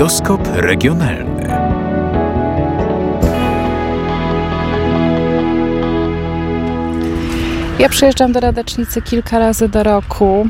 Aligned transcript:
Kalejdoskop 0.00 0.48
regionalny. 0.54 1.48
Ja 7.78 7.88
przyjeżdżam 7.88 8.32
do 8.32 8.40
Radecznicy 8.40 9.02
kilka 9.02 9.38
razy 9.38 9.68
do 9.68 9.82
roku. 9.82 10.48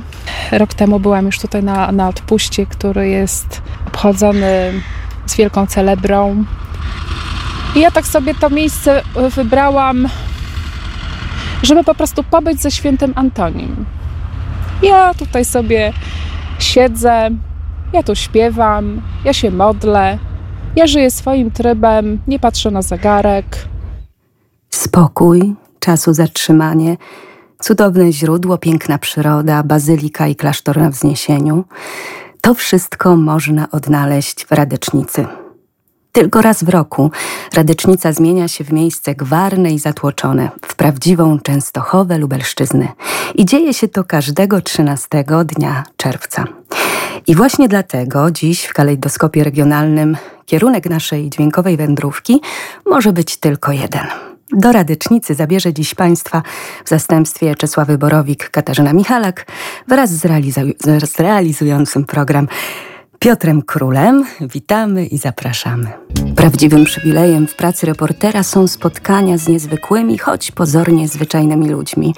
Rok 0.52 0.74
temu 0.74 1.00
byłam 1.00 1.26
już 1.26 1.38
tutaj 1.38 1.62
na, 1.62 1.92
na 1.92 2.08
odpuście, 2.08 2.66
który 2.66 3.08
jest 3.08 3.62
obchodzony 3.86 4.72
z 5.26 5.36
wielką 5.36 5.66
celebrą. 5.66 6.44
I 7.76 7.80
ja 7.80 7.90
tak 7.90 8.06
sobie 8.06 8.34
to 8.34 8.50
miejsce 8.50 9.02
wybrałam, 9.34 10.08
żeby 11.62 11.84
po 11.84 11.94
prostu 11.94 12.24
pobyć 12.24 12.60
ze 12.60 12.70
świętym 12.70 13.12
Antonim. 13.16 13.84
Ja 14.82 15.14
tutaj 15.14 15.44
sobie 15.44 15.92
siedzę, 16.58 17.30
ja 17.92 18.02
tu 18.02 18.14
śpiewam, 18.14 19.02
ja 19.24 19.32
się 19.32 19.50
modlę, 19.50 20.18
ja 20.76 20.86
żyję 20.86 21.10
swoim 21.10 21.50
trybem, 21.50 22.18
nie 22.26 22.38
patrzę 22.38 22.70
na 22.70 22.82
zegarek. 22.82 23.46
Spokój, 24.70 25.54
czasu 25.80 26.12
zatrzymanie, 26.12 26.96
cudowne 27.60 28.12
źródło, 28.12 28.58
piękna 28.58 28.98
przyroda, 28.98 29.62
bazylika 29.62 30.26
i 30.26 30.36
klasztor 30.36 30.76
na 30.76 30.90
wzniesieniu. 30.90 31.64
To 32.40 32.54
wszystko 32.54 33.16
można 33.16 33.70
odnaleźć 33.70 34.46
w 34.46 34.52
Radecznicy. 34.52 35.26
Tylko 36.12 36.42
raz 36.42 36.64
w 36.64 36.68
roku 36.68 37.10
Radecznica 37.54 38.12
zmienia 38.12 38.48
się 38.48 38.64
w 38.64 38.72
miejsce 38.72 39.14
gwarne 39.14 39.72
i 39.72 39.78
zatłoczone, 39.78 40.50
w 40.66 40.74
prawdziwą 40.74 41.38
Częstochowę 41.38 42.18
Lubelszczyzny. 42.18 42.88
I 43.34 43.44
dzieje 43.44 43.74
się 43.74 43.88
to 43.88 44.04
każdego 44.04 44.60
13 44.60 45.08
dnia 45.44 45.84
czerwca. 45.96 46.44
I 47.26 47.34
właśnie 47.34 47.68
dlatego 47.68 48.30
dziś 48.30 48.64
w 48.64 48.72
kalejdoskopie 48.72 49.44
regionalnym 49.44 50.16
kierunek 50.46 50.90
naszej 50.90 51.30
dźwiękowej 51.30 51.76
wędrówki 51.76 52.40
może 52.86 53.12
być 53.12 53.36
tylko 53.36 53.72
jeden. 53.72 54.06
Do 54.52 54.72
Radycznicy 54.72 55.34
zabierze 55.34 55.72
dziś 55.72 55.94
Państwa 55.94 56.42
w 56.84 56.88
zastępstwie 56.88 57.56
Czesławy 57.56 57.98
Borowik, 57.98 58.50
Katarzyna 58.50 58.92
Michalak 58.92 59.46
wraz 59.88 60.10
z, 60.10 60.24
realizu- 60.24 61.06
z 61.06 61.20
realizującym 61.20 62.04
program 62.04 62.48
Piotrem 63.22 63.62
Królem. 63.62 64.24
Witamy 64.40 65.06
i 65.06 65.18
zapraszamy. 65.18 65.86
Prawdziwym 66.36 66.84
przywilejem 66.84 67.46
w 67.46 67.54
pracy 67.54 67.86
reportera 67.86 68.42
są 68.42 68.66
spotkania 68.66 69.38
z 69.38 69.48
niezwykłymi, 69.48 70.18
choć 70.18 70.50
pozornie 70.50 71.08
zwyczajnymi 71.08 71.68
ludźmi. 71.68 72.14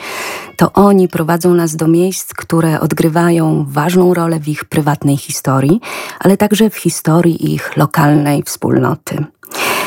To 0.57 0.73
oni 0.73 1.09
prowadzą 1.09 1.55
nas 1.55 1.77
do 1.77 1.89
miejsc, 1.89 2.35
które 2.35 2.81
odgrywają 2.81 3.65
ważną 3.69 4.15
rolę 4.15 4.41
w 4.41 4.49
ich 4.49 4.65
prywatnej 4.65 5.17
historii, 5.17 5.81
ale 6.21 6.37
także 6.37 6.71
w 6.71 6.77
historii 6.77 7.55
ich 7.55 7.77
lokalnej 7.77 8.43
wspólnoty. 8.43 9.25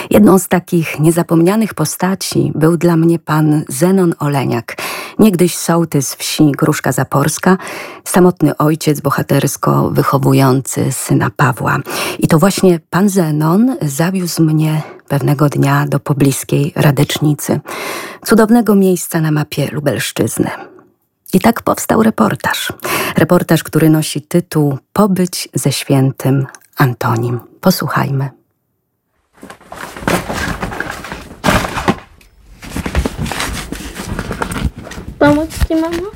Jedną 0.09 0.39
z 0.39 0.47
takich 0.47 0.99
niezapomnianych 0.99 1.73
postaci 1.73 2.51
był 2.55 2.77
dla 2.77 2.97
mnie 2.97 3.19
pan 3.19 3.63
Zenon 3.67 4.13
Oleniak, 4.19 4.77
niegdyś 5.19 5.57
sołtys 5.57 6.15
wsi 6.15 6.51
Gruszka 6.51 6.91
Zaporska, 6.91 7.57
samotny 8.03 8.57
ojciec 8.57 9.01
bohatersko 9.01 9.89
wychowujący 9.89 10.91
syna 10.91 11.29
Pawła. 11.35 11.79
I 12.19 12.27
to 12.27 12.39
właśnie 12.39 12.79
pan 12.89 13.09
Zenon 13.09 13.77
zawiózł 13.81 14.43
mnie 14.43 14.81
pewnego 15.07 15.49
dnia 15.49 15.85
do 15.87 15.99
pobliskiej 15.99 16.73
Radecznicy, 16.75 17.59
cudownego 18.25 18.75
miejsca 18.75 19.21
na 19.21 19.31
mapie 19.31 19.69
Lubelszczyzny. 19.71 20.49
I 21.33 21.39
tak 21.39 21.61
powstał 21.61 22.03
reportaż. 22.03 22.73
Reportaż, 23.17 23.63
który 23.63 23.89
nosi 23.89 24.21
tytuł 24.21 24.77
Pobyć 24.93 25.49
ze 25.53 25.71
świętym 25.71 26.47
Antonim. 26.77 27.39
Posłuchajmy. 27.61 28.29
Ci, 35.67 35.75
mamo? 35.75 36.11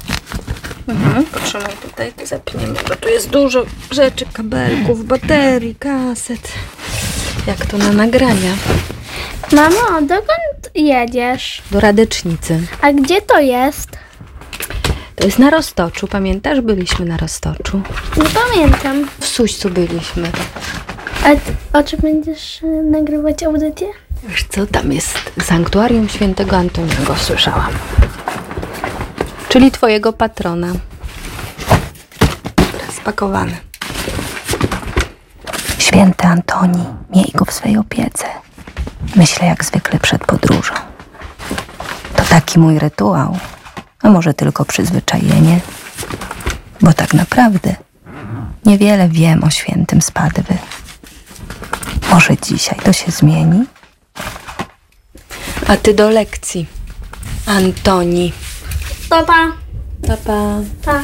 Mhm, 0.88 1.26
potrzymaj 1.26 1.74
tutaj, 1.82 2.14
zapniemy, 2.26 2.74
bo 2.90 2.96
tu 2.96 3.10
jest 3.10 3.30
dużo 3.30 3.66
rzeczy, 3.92 4.26
kabelków, 4.34 5.06
baterii, 5.06 5.76
kaset. 5.76 6.52
Jak 7.48 7.66
to 7.66 7.78
na 7.78 7.92
nagrania. 7.92 8.54
Mamo, 9.52 10.02
dokąd 10.02 10.70
jedziesz? 10.76 11.62
Do 11.72 11.80
Radecznicy. 11.80 12.62
A 12.82 12.94
gdzie 12.94 13.22
to 13.22 13.40
jest? 13.40 13.90
To 15.16 15.26
jest 15.26 15.40
na 15.40 15.50
Roztoczu, 15.50 16.08
pamiętasz? 16.08 16.62
Byliśmy 16.62 17.06
na 17.06 17.18
Roztoczu. 17.18 17.82
Nie 18.18 18.24
pamiętam. 18.24 19.08
W 19.20 19.26
Suścu 19.26 19.70
byliśmy. 19.70 20.32
A 21.24 21.30
ty, 21.30 21.54
o 21.74 21.84
czym 21.84 22.00
będziesz 22.00 22.62
y, 22.64 22.66
nagrywać 22.92 23.44
audycję? 23.44 23.88
Wiesz 24.24 24.46
co, 24.50 24.66
tam 24.66 24.92
jest 24.92 25.32
sanktuarium 25.44 26.10
świętego 26.10 26.58
Antoniego, 26.58 27.16
słyszałam. 27.16 27.72
Czyli 29.50 29.72
twojego 29.72 30.14
patrona. 30.14 30.74
Spakowane. 32.98 33.58
Święty 35.78 36.28
Antoni, 36.28 36.86
miej 37.16 37.32
go 37.36 37.46
w 37.46 37.54
swej 37.54 37.78
opiece. 37.78 38.26
Myślę 39.16 39.48
jak 39.48 39.66
zwykle 39.66 40.00
przed 40.00 40.26
podróżą. 40.26 40.74
To 42.16 42.24
taki 42.24 42.60
mój 42.60 42.80
rytuał, 42.80 43.38
a 44.02 44.10
może 44.10 44.34
tylko 44.34 44.66
przyzwyczajenie, 44.66 45.60
bo 46.82 46.94
tak 46.94 47.14
naprawdę 47.14 47.76
niewiele 48.66 49.10
wiem 49.10 49.44
o 49.44 49.50
świętym 49.50 50.02
Spadwy. 50.02 50.58
Może 52.10 52.38
dzisiaj 52.38 52.80
to 52.84 52.94
się 52.94 53.12
zmieni? 53.12 53.66
A 55.68 55.78
ty 55.78 55.94
do 55.94 56.10
lekcji. 56.10 56.66
Antoni. 57.46 58.34
Papa. 59.10 59.34
Papa. 60.08 60.62
Pa. 60.86 61.00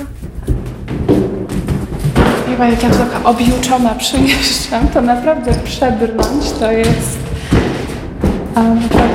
Chyba 2.49 2.67
jak 2.67 2.83
ja 2.83 2.89
tu 2.89 2.95
taka 2.97 3.29
objuczona 3.29 3.95
przyjeżdżam, 3.95 4.87
to 4.87 5.01
naprawdę 5.01 5.51
przebrnąć 5.63 6.51
to 6.59 6.71
jest 6.71 7.17
um, 8.55 8.89
tak 8.89 9.09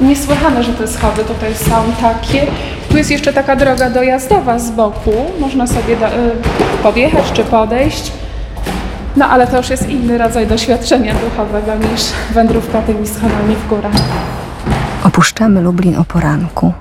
niesłychane, 0.00 0.62
że 0.62 0.72
te 0.72 0.88
schody 0.88 1.24
tutaj 1.24 1.54
są 1.54 1.74
takie. 2.00 2.46
Tu 2.88 2.96
jest 2.96 3.10
jeszcze 3.10 3.32
taka 3.32 3.56
droga 3.56 3.90
dojazdowa 3.90 4.58
z 4.58 4.70
boku, 4.70 5.12
można 5.40 5.66
sobie 5.66 5.96
do, 5.96 6.06
y, 6.06 6.10
podjechać 6.82 7.32
czy 7.32 7.44
podejść. 7.44 8.12
No 9.16 9.26
ale 9.26 9.46
to 9.46 9.56
już 9.56 9.70
jest 9.70 9.88
inny 9.88 10.18
rodzaj 10.18 10.46
doświadczenia 10.46 11.14
duchowego 11.14 11.74
niż 11.74 12.02
wędrówka 12.34 12.82
tymi 12.82 13.06
schodami 13.06 13.56
w 13.56 13.68
górę. 13.68 13.90
Opuszczamy 15.14 15.60
Lublin 15.60 15.96
o 15.96 16.04
poranku. 16.04 16.72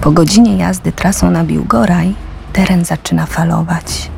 Po 0.00 0.10
godzinie 0.10 0.56
jazdy 0.56 0.92
trasą 0.92 1.30
na 1.30 1.44
Biłgoraj 1.44 2.14
teren 2.52 2.84
zaczyna 2.84 3.26
falować. 3.26 4.10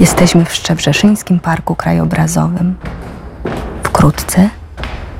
Jesteśmy 0.00 0.44
w 0.44 0.54
Szczebrzeszyńskim 0.54 1.40
Parku 1.40 1.76
Krajobrazowym. 1.76 2.74
Wkrótce 3.82 4.48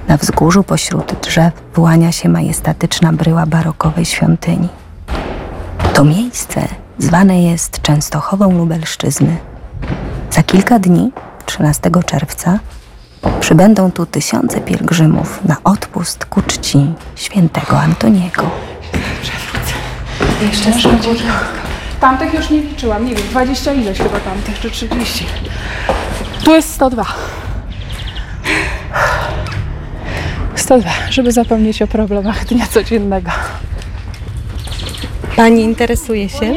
na 0.08 0.16
wzgórzu 0.16 0.64
pośród 0.64 1.12
drzew 1.22 1.52
wyłania 1.74 2.12
się 2.12 2.28
majestatyczna 2.28 3.12
bryła 3.12 3.46
barokowej 3.46 4.04
świątyni. 4.04 4.68
To 5.94 6.04
miejsce 6.04 6.68
zwane 6.98 7.42
jest 7.42 7.82
Częstochową 7.82 8.58
Lubelszczyzny. 8.58 9.36
Za 10.30 10.42
kilka 10.42 10.78
dni, 10.78 11.12
13 11.46 11.90
czerwca, 12.06 12.58
przybędą 13.40 13.92
tu 13.92 14.06
tysiące 14.06 14.60
pielgrzymów 14.60 15.44
na 15.44 15.56
odpust 15.64 16.24
ku 16.24 16.42
czci 16.42 16.92
świętego 17.16 17.80
Antoniego. 17.80 18.50
Jeszcze 20.42 20.72
Tamtych 22.00 22.34
już 22.34 22.50
nie 22.50 22.60
liczyłam, 22.60 23.06
nie 23.06 23.14
wiem, 23.14 23.28
20 23.30 23.72
ileś 23.72 23.98
chyba 23.98 24.20
tamtych, 24.20 24.60
czy 24.60 24.70
30. 24.70 25.26
Tu 26.44 26.50
jest 26.54 26.74
102. 26.74 27.04
102, 30.54 30.90
żeby 31.10 31.32
zapomnieć 31.32 31.82
o 31.82 31.86
problemach 31.86 32.44
dnia 32.44 32.66
codziennego. 32.66 33.30
Pani 35.36 35.62
interesuje 35.62 36.28
się? 36.28 36.54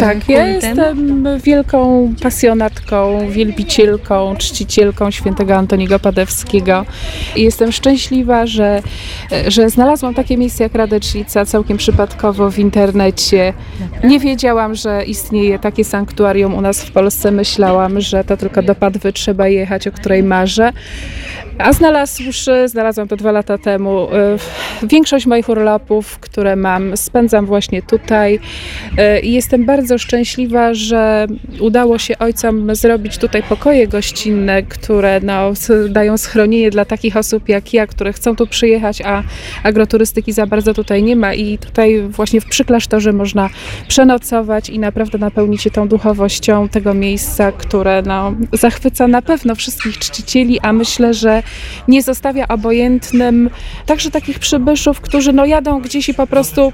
Tak, 0.00 0.28
ja 0.28 0.46
jestem 0.46 1.24
wielką 1.44 2.12
pasjonatką, 2.22 3.30
wielbicielką, 3.30 4.36
czcicielką 4.36 5.10
świętego 5.10 5.56
Antoniego 5.56 5.98
Padewskiego. 5.98 6.84
I 7.36 7.42
jestem 7.42 7.72
szczęśliwa, 7.72 8.46
że, 8.46 8.82
że 9.48 9.70
znalazłam 9.70 10.14
takie 10.14 10.36
miejsce 10.36 10.64
jak 10.64 10.74
Radecznica 10.74 11.44
całkiem 11.44 11.76
przypadkowo 11.76 12.50
w 12.50 12.58
internecie. 12.58 13.52
Nie 14.04 14.20
wiedziałam, 14.20 14.74
że 14.74 15.04
istnieje 15.04 15.58
takie 15.58 15.84
sanktuarium 15.84 16.54
u 16.54 16.60
nas 16.60 16.84
w 16.84 16.90
Polsce. 16.90 17.30
Myślałam, 17.30 18.00
że 18.00 18.24
to 18.24 18.36
tylko 18.36 18.62
do 18.62 18.74
Padwy 18.74 19.12
trzeba 19.12 19.48
jechać, 19.48 19.88
o 19.88 19.92
której 19.92 20.22
marzę. 20.22 20.72
A 21.58 21.72
znalazłszy, 21.72 22.68
znalazłam 22.68 23.08
to 23.08 23.16
dwa 23.16 23.32
lata 23.32 23.58
temu, 23.58 24.08
y, 24.82 24.86
większość 24.86 25.26
moich 25.26 25.48
urlopów, 25.48 26.18
które 26.18 26.56
mam, 26.56 26.96
spędzam 26.96 27.46
właśnie 27.46 27.82
tutaj. 27.82 28.40
Y, 28.98 29.20
i 29.20 29.32
jestem 29.32 29.64
bardzo 29.64 29.98
szczęśliwa, 29.98 30.74
że 30.74 31.26
udało 31.60 31.98
się 31.98 32.18
ojcom 32.18 32.74
zrobić 32.74 33.18
tutaj 33.18 33.42
pokoje 33.42 33.88
gościnne, 33.88 34.62
które 34.62 35.20
no, 35.22 35.52
dają 35.88 36.16
schronienie 36.16 36.70
dla 36.70 36.84
takich 36.84 37.16
osób 37.16 37.48
jak 37.48 37.74
ja, 37.74 37.86
które 37.86 38.12
chcą 38.12 38.36
tu 38.36 38.46
przyjechać, 38.46 39.02
a 39.02 39.22
agroturystyki 39.62 40.32
za 40.32 40.46
bardzo 40.46 40.74
tutaj 40.74 41.02
nie 41.02 41.16
ma. 41.16 41.34
I 41.34 41.58
tutaj 41.58 42.02
właśnie 42.02 42.40
w 42.40 42.46
przyklasztorze 42.46 43.12
można 43.12 43.50
przenocować 43.88 44.70
i 44.70 44.78
naprawdę 44.78 45.18
napełnić 45.18 45.62
się 45.62 45.70
tą 45.70 45.88
duchowością 45.88 46.68
tego 46.68 46.94
miejsca, 46.94 47.52
które 47.52 48.02
no, 48.06 48.34
zachwyca 48.52 49.08
na 49.08 49.22
pewno 49.22 49.54
wszystkich 49.54 49.98
czcicieli, 49.98 50.60
a 50.60 50.72
myślę, 50.72 51.14
że 51.14 51.42
nie 51.88 52.02
zostawia 52.02 52.48
obojętnym 52.48 53.50
także 53.86 54.10
takich 54.10 54.38
przybyszów, 54.38 55.00
którzy 55.00 55.32
no, 55.32 55.46
jadą 55.46 55.80
gdzieś 55.80 56.08
i 56.08 56.14
po 56.14 56.26
prostu 56.26 56.72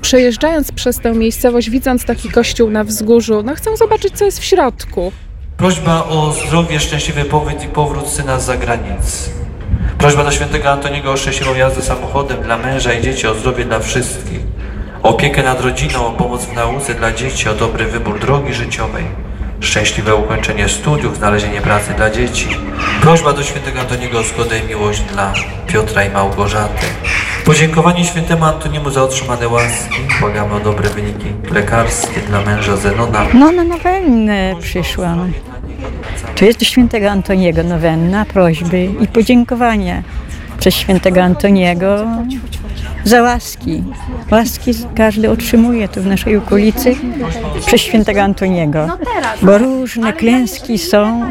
przejeżdżając 0.00 0.72
przez 0.72 1.00
tę 1.00 1.12
miejscowość, 1.12 1.70
widząc 1.70 2.04
taki 2.04 2.30
kościół 2.30 2.70
na 2.70 2.84
wzgórzu, 2.84 3.42
no 3.42 3.54
chcą 3.54 3.76
zobaczyć, 3.76 4.18
co 4.18 4.24
jest 4.24 4.40
w 4.40 4.44
środku. 4.44 5.12
Prośba 5.56 6.04
o 6.04 6.32
zdrowie, 6.32 6.80
szczęśliwy 6.80 7.24
pobyt 7.24 7.64
i 7.64 7.68
powrót 7.68 8.08
syna 8.08 8.40
z 8.40 8.44
zagranicy. 8.44 9.30
Prośba 9.98 10.24
do 10.24 10.30
świętego 10.30 10.70
Antoniego 10.70 11.12
o 11.12 11.16
szczęśliwą 11.16 11.54
jazdę 11.54 11.82
samochodem 11.82 12.42
dla 12.42 12.58
męża 12.58 12.92
i 12.92 13.02
dzieci, 13.02 13.26
o 13.26 13.34
zdrowie 13.34 13.64
dla 13.64 13.78
wszystkich. 13.78 14.40
O 15.02 15.08
opiekę 15.08 15.42
nad 15.42 15.60
rodziną, 15.60 16.06
o 16.06 16.12
pomoc 16.12 16.44
w 16.44 16.52
nauce 16.52 16.94
dla 16.94 17.12
dzieci, 17.12 17.48
o 17.48 17.54
dobry 17.54 17.86
wybór 17.86 18.20
drogi 18.20 18.54
życiowej. 18.54 19.04
Szczęśliwe 19.60 20.14
ukończenie 20.14 20.68
studiów, 20.68 21.16
znalezienie 21.16 21.60
pracy 21.60 21.94
dla 21.96 22.10
dzieci. 22.10 22.48
Prośba 23.02 23.32
do 23.32 23.42
świętego 23.42 23.80
Antoniego 23.80 24.18
o 24.18 24.22
zgodę 24.22 24.58
i 24.58 24.68
miłość 24.68 25.00
dla 25.00 25.32
Piotra 25.66 26.04
i 26.04 26.10
Małgorzaty. 26.10 26.86
Podziękowanie 27.44 28.04
świętemu 28.04 28.44
Antoniemu 28.44 28.90
za 28.90 29.02
otrzymane 29.02 29.48
łaski. 29.48 29.96
Błagamy 30.20 30.54
o 30.54 30.60
dobre 30.60 30.88
wyniki 30.88 31.26
lekarskie 31.50 32.20
dla 32.20 32.42
męża 32.42 32.76
Zenona. 32.76 33.26
No 33.34 33.52
na 33.52 33.64
nowennę 33.64 34.54
przyszłam. 34.60 35.32
To 36.36 36.44
jest 36.44 36.58
do 36.58 36.64
świętego 36.64 37.10
Antoniego 37.10 37.62
nowenna, 37.62 38.24
prośby 38.24 38.84
i 39.00 39.08
podziękowania 39.08 40.02
przez 40.58 40.74
świętego 40.74 41.22
Antoniego 41.22 42.06
za 43.06 43.22
łaski. 43.22 43.82
Łaski 44.30 44.72
każdy 44.94 45.30
otrzymuje 45.30 45.88
tu 45.88 46.02
w 46.02 46.06
naszej 46.06 46.36
okolicy 46.36 46.94
przez 47.66 47.80
świętego 47.80 48.22
Antoniego. 48.22 48.88
Bo 49.42 49.58
różne 49.58 50.12
klęski 50.12 50.78
są 50.78 51.22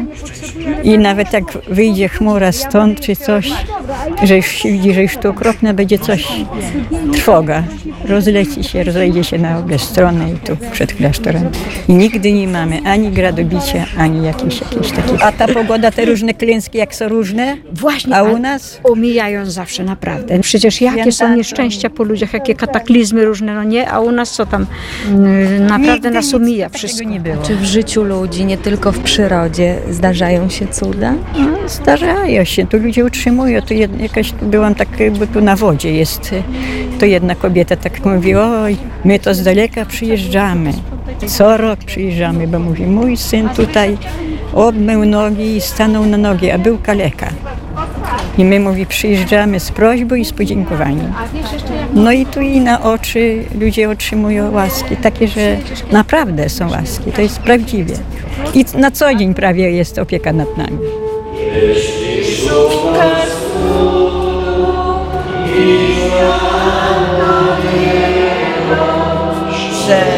i 0.82 0.98
nawet 0.98 1.32
jak 1.32 1.44
wyjdzie 1.68 2.08
chmura 2.08 2.52
stąd 2.52 3.00
czy 3.00 3.16
coś, 3.16 3.52
że 4.22 4.36
już 4.36 4.46
się 4.46 4.72
widzi, 4.72 4.94
że 4.94 5.02
już 5.02 5.16
tu 5.16 5.30
okropne 5.30 5.74
będzie 5.74 5.98
coś, 5.98 6.28
trwoga. 7.12 7.62
Rozleci 8.04 8.64
się, 8.64 8.84
rozejdzie 8.84 9.24
się 9.24 9.38
na 9.38 9.58
obie 9.58 9.78
strony 9.78 10.32
i 10.32 10.46
tu 10.46 10.56
przed 10.72 10.94
klasztorem. 10.94 11.50
I 11.88 11.94
nigdy 11.94 12.32
nie 12.32 12.48
mamy 12.48 12.80
ani 12.84 13.10
gradobicia, 13.10 13.84
ani 13.98 14.26
jakiejś, 14.26 14.60
jakiejś 14.60 14.90
takiej. 14.92 15.16
A 15.20 15.32
ta 15.32 15.48
pogoda, 15.48 15.90
te 15.90 16.04
różne 16.04 16.34
klęski, 16.34 16.78
jak 16.78 16.94
są 16.94 17.08
różne, 17.08 17.56
Właśnie, 17.72 18.16
a 18.16 18.22
u 18.22 18.38
nas 18.38 18.80
Omijają 18.84 19.50
zawsze 19.50 19.84
naprawdę. 19.84 20.40
Przecież 20.40 20.80
jakie 20.80 21.12
są 21.12 21.42
Święta 21.42 21.65
nieszczęścia 21.66 21.90
po 21.90 22.04
ludziach, 22.04 22.32
jakie 22.32 22.54
kataklizmy 22.54 23.24
różne, 23.24 23.54
no 23.54 23.64
nie? 23.64 23.90
A 23.90 24.00
u 24.00 24.12
nas 24.12 24.30
co 24.32 24.46
tam? 24.46 24.66
Yy, 25.08 25.60
Naprawdę 25.60 25.92
Nigdy 25.92 26.10
nas 26.10 26.30
takiego 26.30 26.68
wszystko. 26.78 27.08
nie 27.08 27.20
było. 27.20 27.36
Czy 27.42 27.56
w 27.56 27.64
życiu 27.64 28.04
ludzi, 28.04 28.44
nie 28.44 28.58
tylko 28.58 28.92
w 28.92 28.98
przyrodzie, 28.98 29.78
zdarzają 29.90 30.48
się 30.48 30.66
cuda? 30.66 31.12
No, 31.38 31.68
zdarzają 31.68 32.44
się, 32.44 32.66
tu 32.66 32.78
ludzie 32.78 33.04
utrzymują. 33.04 33.62
Tu 33.62 33.74
jakaś, 33.74 34.32
byłam 34.32 34.74
tak, 34.74 34.88
bo 35.18 35.26
tu 35.26 35.40
na 35.40 35.56
wodzie 35.56 35.92
jest, 35.92 36.32
y, 36.32 36.42
to 37.00 37.06
jedna 37.06 37.34
kobieta 37.34 37.76
tak 37.76 38.04
mówi, 38.04 38.34
oj, 38.34 38.76
my 39.04 39.18
to 39.18 39.34
z 39.34 39.42
daleka 39.42 39.84
przyjeżdżamy. 39.84 40.72
Co 41.26 41.56
rok 41.56 41.78
przyjeżdżamy, 41.86 42.46
bo 42.48 42.58
mówi, 42.58 42.86
mój 42.86 43.16
syn 43.16 43.48
tutaj 43.48 43.98
obmył 44.54 45.04
nogi 45.04 45.56
i 45.56 45.60
stanął 45.60 46.06
na 46.06 46.16
nogi, 46.16 46.50
a 46.50 46.58
był 46.58 46.78
kaleka. 46.78 47.28
I 48.38 48.44
my, 48.44 48.60
mówi, 48.60 48.86
przyjeżdżamy 48.86 49.60
z 49.60 49.70
prośbą 49.70 50.14
i 50.14 50.24
z 50.24 50.32
podziękowaniem. 50.32 51.12
No 51.94 52.12
i 52.12 52.26
tu 52.26 52.40
i 52.40 52.60
na 52.60 52.82
oczy 52.82 53.44
ludzie 53.60 53.90
otrzymują 53.90 54.52
łaski, 54.52 54.96
takie, 54.96 55.28
że 55.28 55.56
naprawdę 55.92 56.48
są 56.48 56.70
łaski, 56.70 57.12
to 57.12 57.22
jest 57.22 57.38
prawdziwie. 57.38 57.94
I 58.54 58.64
na 58.78 58.90
co 58.90 59.14
dzień 59.14 59.34
prawie 59.34 59.70
jest 59.70 59.98
opieka 59.98 60.32
nad 60.32 60.56
nami. 60.56 60.78
Wszelki 69.84 70.15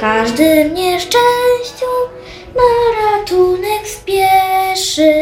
w 0.00 0.02
każdym 0.02 0.74
nieszczęściu 0.74 1.86
na 2.54 2.70
ratunek 3.00 3.86
spieszy. 3.86 5.12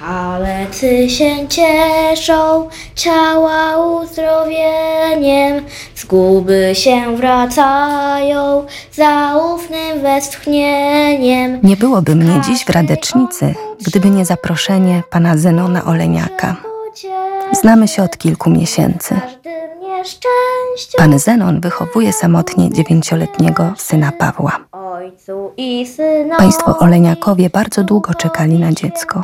Kalecy 0.00 1.10
się 1.10 1.48
cieszą 1.48 2.68
ciała 2.94 3.78
uzdrowieniem, 3.86 5.64
zguby 5.96 6.70
się 6.74 7.16
wracają 7.16 8.66
zaufnym 8.92 10.00
westchnieniem. 10.02 11.60
Nie 11.62 11.76
byłoby 11.76 12.14
mnie 12.14 12.40
dziś 12.46 12.64
w 12.64 12.70
Radecznicy, 12.70 13.54
gdyby 13.86 14.10
nie 14.10 14.24
zaproszenie 14.24 15.02
pana 15.10 15.36
Zenona 15.36 15.84
Oleniaka. 15.84 16.56
Znamy 17.52 17.88
się 17.88 18.02
od 18.02 18.18
kilku 18.18 18.50
miesięcy. 18.50 19.20
Pan 20.96 21.18
Zenon 21.18 21.60
wychowuje 21.60 22.12
samotnie 22.12 22.70
dziewięcioletniego 22.72 23.72
syna 23.76 24.12
Pawła. 24.12 24.58
Ojcu 24.72 25.52
i 25.56 25.86
synowi 25.86 26.38
Państwo 26.38 26.78
Oleniakowie 26.78 27.50
bardzo 27.50 27.84
długo 27.84 28.14
czekali 28.14 28.58
na 28.58 28.72
dziecko. 28.72 29.22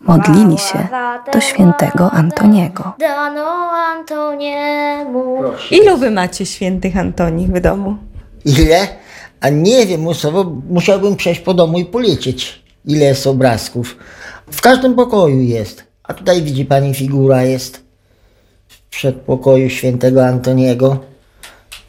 Modlili 0.00 0.58
się 0.58 0.88
do 1.32 1.40
świętego 1.40 2.10
Antoniego. 2.10 2.92
Dano 2.98 3.70
Antoniemu. 3.70 5.42
Ilu 5.70 5.96
wy 5.96 6.10
macie 6.10 6.46
świętych 6.46 6.96
Antonich 6.96 7.48
w 7.48 7.60
domu? 7.60 7.96
Ile? 8.44 8.88
A 9.40 9.48
nie 9.48 9.86
wiem, 9.86 10.00
musiał, 10.00 10.32
musiałbym 10.70 11.16
przejść 11.16 11.40
po 11.40 11.54
domu 11.54 11.78
i 11.78 11.84
policzyć, 11.84 12.62
ile 12.84 13.04
jest 13.04 13.26
obrazków. 13.26 13.96
W 14.52 14.60
każdym 14.60 14.94
pokoju 14.94 15.40
jest. 15.40 15.84
A 16.04 16.14
tutaj 16.14 16.42
widzi 16.42 16.64
pani 16.64 16.94
figura 16.94 17.42
jest 17.42 17.85
przedpokoju 18.90 19.70
świętego 19.70 20.26
Antoniego. 20.26 20.98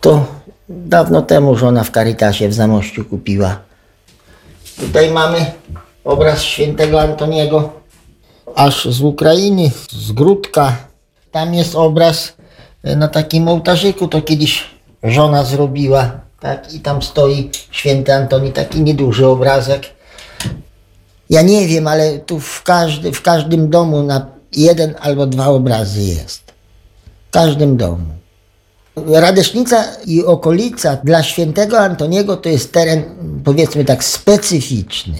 To 0.01 0.25
dawno 0.69 1.21
temu 1.21 1.55
żona 1.55 1.83
w 1.83 1.91
Karitasie 1.91 2.49
w 2.49 2.53
Zamościu 2.53 3.05
kupiła. 3.05 3.59
Tutaj 4.79 5.11
mamy 5.11 5.45
obraz 6.03 6.41
świętego 6.41 7.01
Antoniego, 7.01 7.69
aż 8.55 8.85
z 8.85 9.01
Ukrainy, 9.01 9.71
z 9.91 10.11
Grudka. 10.11 10.77
Tam 11.31 11.53
jest 11.53 11.75
obraz 11.75 12.33
e, 12.83 12.95
na 12.95 13.07
takim 13.07 13.47
ołtarzyku, 13.47 14.07
to 14.07 14.21
kiedyś 14.21 14.63
żona 15.03 15.43
zrobiła. 15.43 16.11
Tak, 16.39 16.73
i 16.73 16.79
tam 16.79 17.01
stoi 17.01 17.49
święty 17.71 18.13
Antoni, 18.13 18.53
taki 18.53 18.81
nieduży 18.81 19.27
obrazek. 19.27 19.83
Ja 21.29 21.41
nie 21.41 21.67
wiem, 21.67 21.87
ale 21.87 22.19
tu 22.19 22.39
w, 22.39 22.63
każdy, 22.63 23.11
w 23.11 23.21
każdym 23.21 23.69
domu 23.69 24.03
na 24.03 24.25
jeden 24.55 24.95
albo 24.99 25.25
dwa 25.25 25.47
obrazy 25.47 26.01
jest. 26.01 26.46
W 27.27 27.31
każdym 27.31 27.77
domu. 27.77 28.05
Radesznica 28.95 29.83
i 30.05 30.23
okolica 30.25 30.97
dla 31.03 31.23
świętego 31.23 31.79
Antoniego 31.79 32.37
to 32.37 32.49
jest 32.49 32.73
teren, 32.73 33.03
powiedzmy 33.43 33.85
tak, 33.85 34.03
specyficzny. 34.03 35.15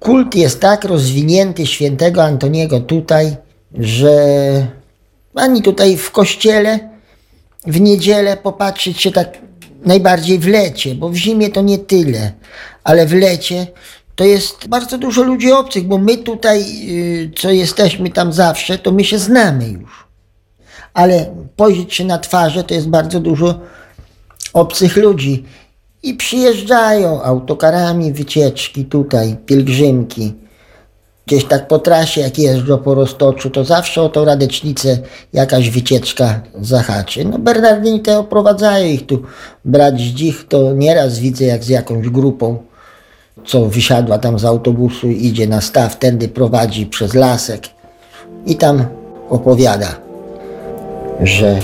Kult 0.00 0.34
jest 0.34 0.60
tak 0.60 0.84
rozwinięty 0.84 1.66
świętego 1.66 2.24
Antoniego 2.24 2.80
tutaj, 2.80 3.36
że 3.74 4.12
ani 5.34 5.62
tutaj 5.62 5.96
w 5.96 6.10
kościele 6.10 6.78
w 7.66 7.80
niedzielę 7.80 8.36
popatrzeć 8.36 9.00
się 9.00 9.12
tak 9.12 9.38
najbardziej 9.84 10.38
w 10.38 10.46
lecie, 10.46 10.94
bo 10.94 11.08
w 11.08 11.16
zimie 11.16 11.50
to 11.50 11.62
nie 11.62 11.78
tyle, 11.78 12.32
ale 12.84 13.06
w 13.06 13.14
lecie 13.14 13.66
to 14.14 14.24
jest 14.24 14.68
bardzo 14.68 14.98
dużo 14.98 15.22
ludzi 15.22 15.52
obcych, 15.52 15.84
bo 15.84 15.98
my 15.98 16.16
tutaj, 16.16 16.64
y, 16.88 17.30
co 17.36 17.50
jesteśmy 17.50 18.10
tam 18.10 18.32
zawsze, 18.32 18.78
to 18.78 18.92
my 18.92 19.04
się 19.04 19.18
znamy 19.18 19.68
już. 19.68 20.06
Ale 20.94 21.26
spojrzeć 21.54 21.94
się 21.94 22.04
na 22.04 22.18
twarze 22.18 22.64
to 22.64 22.74
jest 22.74 22.88
bardzo 22.88 23.20
dużo 23.20 23.54
obcych 24.52 24.96
ludzi. 24.96 25.44
I 26.02 26.14
przyjeżdżają 26.14 27.22
autokarami 27.22 28.12
wycieczki 28.12 28.84
tutaj, 28.84 29.36
pielgrzymki. 29.46 30.34
Gdzieś 31.26 31.44
tak 31.44 31.68
po 31.68 31.78
trasie, 31.78 32.20
jak 32.20 32.38
jeżdżą 32.38 32.78
po 32.78 32.94
Roztoczu, 32.94 33.50
to 33.50 33.64
zawsze 33.64 34.02
o 34.02 34.08
tą 34.08 34.24
Radecznicę 34.24 34.98
jakaś 35.32 35.70
wycieczka 35.70 36.40
zahaczy. 36.60 37.24
No 37.24 37.38
Bernardyni 37.38 38.00
te 38.00 38.18
oprowadzają 38.18 38.86
ich 38.86 39.06
tu 39.06 39.22
brać 39.64 40.00
dzich, 40.00 40.48
to 40.48 40.72
nieraz 40.72 41.18
widzę 41.18 41.44
jak 41.44 41.64
z 41.64 41.68
jakąś 41.68 42.08
grupą, 42.08 42.58
co 43.46 43.66
wysiadła 43.66 44.18
tam 44.18 44.38
z 44.38 44.44
autobusu, 44.44 45.08
idzie 45.08 45.46
na 45.46 45.60
staw, 45.60 45.98
tędy 45.98 46.28
prowadzi 46.28 46.86
przez 46.86 47.14
lasek 47.14 47.62
i 48.46 48.56
tam 48.56 48.84
opowiada, 49.28 49.96
że 51.22 51.58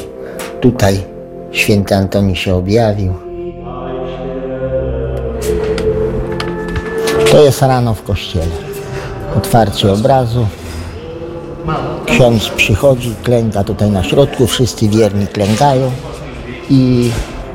tutaj 0.61 1.05
święty 1.53 1.95
Antoni 1.97 2.37
się 2.37 2.55
objawił. 2.55 3.13
To 7.31 7.43
jest 7.45 7.63
rano 7.63 7.95
w 7.95 8.03
kościele. 8.03 8.47
Otwarcie 9.37 9.93
obrazu. 9.93 10.47
Ksiądz 12.07 12.49
przychodzi, 12.49 13.15
klęka 13.23 13.65
tutaj 13.65 13.91
na 13.91 14.03
środku, 14.05 14.47
wszyscy 14.47 14.89
wierni 14.89 15.27
klękają 15.27 15.91
i, 16.71 17.11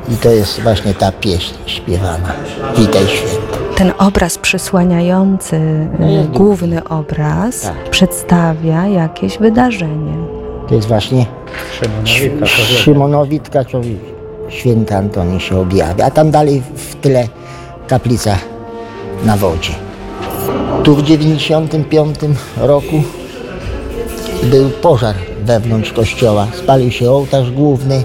i 0.08 0.16
to 0.16 0.30
jest 0.30 0.60
właśnie 0.60 0.94
ta 0.94 1.12
pieśń 1.12 1.54
śpiewana. 1.66 2.32
Witaj 2.76 3.06
święty. 3.06 3.36
Ten 3.76 3.92
obraz 3.98 4.38
przysłaniający, 4.38 5.56
y, 5.56 6.28
główny 6.32 6.84
obraz, 6.88 7.60
Tak. 7.60 7.90
przedstawia 7.90 8.86
jakieś 8.86 9.38
wydarzenie. 9.38 10.33
To 10.68 10.74
jest 10.74 10.88
właśnie 10.88 11.26
Szymonowi 12.76 13.40
Tkaczowi. 13.40 13.96
Święty 14.48 14.96
Antoni 14.96 15.40
się 15.40 15.58
objawia, 15.60 16.04
a 16.04 16.10
tam 16.10 16.30
dalej 16.30 16.62
w 16.76 16.94
tyle 16.94 17.28
kaplica 17.86 18.38
na 19.24 19.36
wodzie. 19.36 19.72
Tu 20.84 20.94
w 20.94 21.02
95 21.02 22.16
roku 22.56 23.02
był 24.42 24.70
pożar 24.70 25.14
wewnątrz 25.44 25.92
kościoła. 25.92 26.46
Spalił 26.54 26.90
się 26.90 27.10
ołtarz 27.10 27.50
główny 27.50 28.04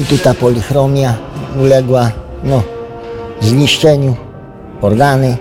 i 0.00 0.04
tu 0.04 0.18
ta 0.18 0.34
polichromia 0.34 1.14
uległa 1.60 2.10
no, 2.44 2.62
zniszczeniu, 3.40 4.16
organy, 4.80 5.36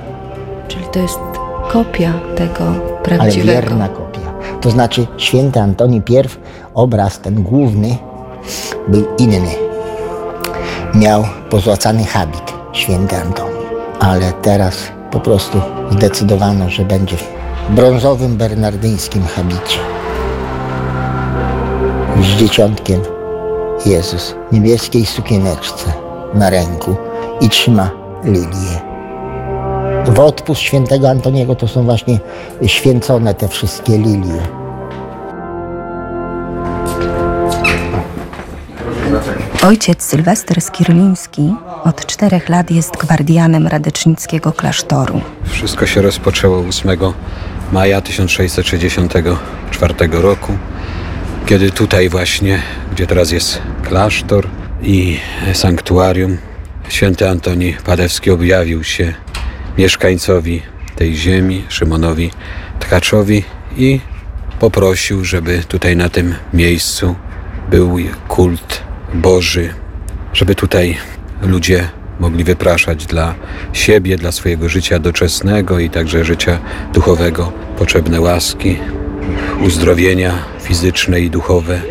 Czyli 0.68 0.86
to 0.92 1.00
jest 1.00 1.20
kopia 1.72 2.14
tego 2.36 2.64
ale 2.64 2.80
prawdziwego. 3.04 3.52
wierna 3.52 3.88
kopia. 3.88 4.03
To 4.64 4.72
znaczy 4.72 5.08
święty 5.18 5.60
Antoni 5.60 5.98
I, 5.98 6.30
obraz 6.74 7.20
ten 7.20 7.44
główny, 7.44 7.98
był 8.88 9.06
inny. 9.18 9.52
Miał 10.96 11.24
pozłacany 11.50 12.06
habit 12.06 12.54
święty 12.74 13.16
Antoni, 13.16 13.60
ale 14.00 14.32
teraz 14.32 14.76
po 15.12 15.20
prostu 15.20 15.62
zdecydowano, 15.92 16.70
że 16.70 16.86
będzie 16.86 17.18
w 17.18 17.26
brązowym 17.70 18.38
bernardyńskim 18.38 19.24
habicie. 19.24 19.80
Z 22.22 22.40
dzieciątkiem 22.40 23.02
Jezus 23.86 24.36
w 24.50 24.54
niebieskiej 24.54 25.06
sukieneczce 25.06 25.94
na 26.34 26.50
ręku 26.50 26.96
i 27.42 27.50
trzyma 27.50 27.92
lilię. 28.24 28.93
W 30.08 30.20
odpust 30.20 30.62
świętego 30.62 31.10
Antoniego 31.10 31.56
to 31.56 31.68
są 31.68 31.84
właśnie 31.84 32.20
święcone 32.66 33.34
te 33.34 33.48
wszystkie 33.48 33.98
lilie. 33.98 34.42
Ojciec 39.64 40.04
Sylwester 40.04 40.62
Skirliński 40.62 41.54
od 41.84 42.06
czterech 42.06 42.50
lat 42.50 42.72
jest 42.72 42.98
gwardianem 42.98 43.68
radecznickiego 43.68 44.52
klasztoru. 44.52 45.22
Wszystko 45.46 45.86
się 45.86 46.02
rozpoczęło 46.02 46.60
8 46.60 46.98
maja 47.72 48.02
1664 48.02 49.94
roku, 50.12 50.58
kiedy 51.46 51.72
tutaj 51.72 52.10
właśnie, 52.10 52.62
gdzie 52.92 53.08
teraz 53.08 53.32
jest 53.32 53.62
klasztor 53.84 54.48
i 54.82 55.18
sanktuarium, 55.54 56.38
święty 56.90 57.30
Antoni 57.30 57.74
Padewski 57.86 58.32
objawił 58.32 58.84
się 58.84 59.14
mieszkańcowi 59.78 60.62
tej 60.96 61.16
ziemi, 61.16 61.66
Szymonowi 61.70 62.32
Tkaczowi 62.80 63.44
i 63.78 64.00
poprosił, 64.60 65.26
żeby 65.26 65.64
tutaj 65.68 65.96
na 65.96 66.10
tym 66.10 66.36
miejscu 66.54 67.16
był 67.70 67.98
kult 68.28 68.84
Boży, 69.14 69.74
żeby 70.34 70.56
tutaj 70.56 70.98
ludzie 71.42 71.90
mogli 72.20 72.44
wypraszać 72.44 73.06
dla 73.06 73.36
siebie, 73.74 74.18
dla 74.18 74.32
swojego 74.32 74.70
życia 74.70 75.00
doczesnego 75.00 75.80
i 75.80 75.90
także 75.90 76.26
życia 76.26 76.60
duchowego 76.94 77.52
potrzebne 77.78 78.22
łaski, 78.22 78.78
uzdrowienia 79.62 80.34
fizyczne 80.62 81.20
i 81.20 81.30
duchowe. 81.30 81.82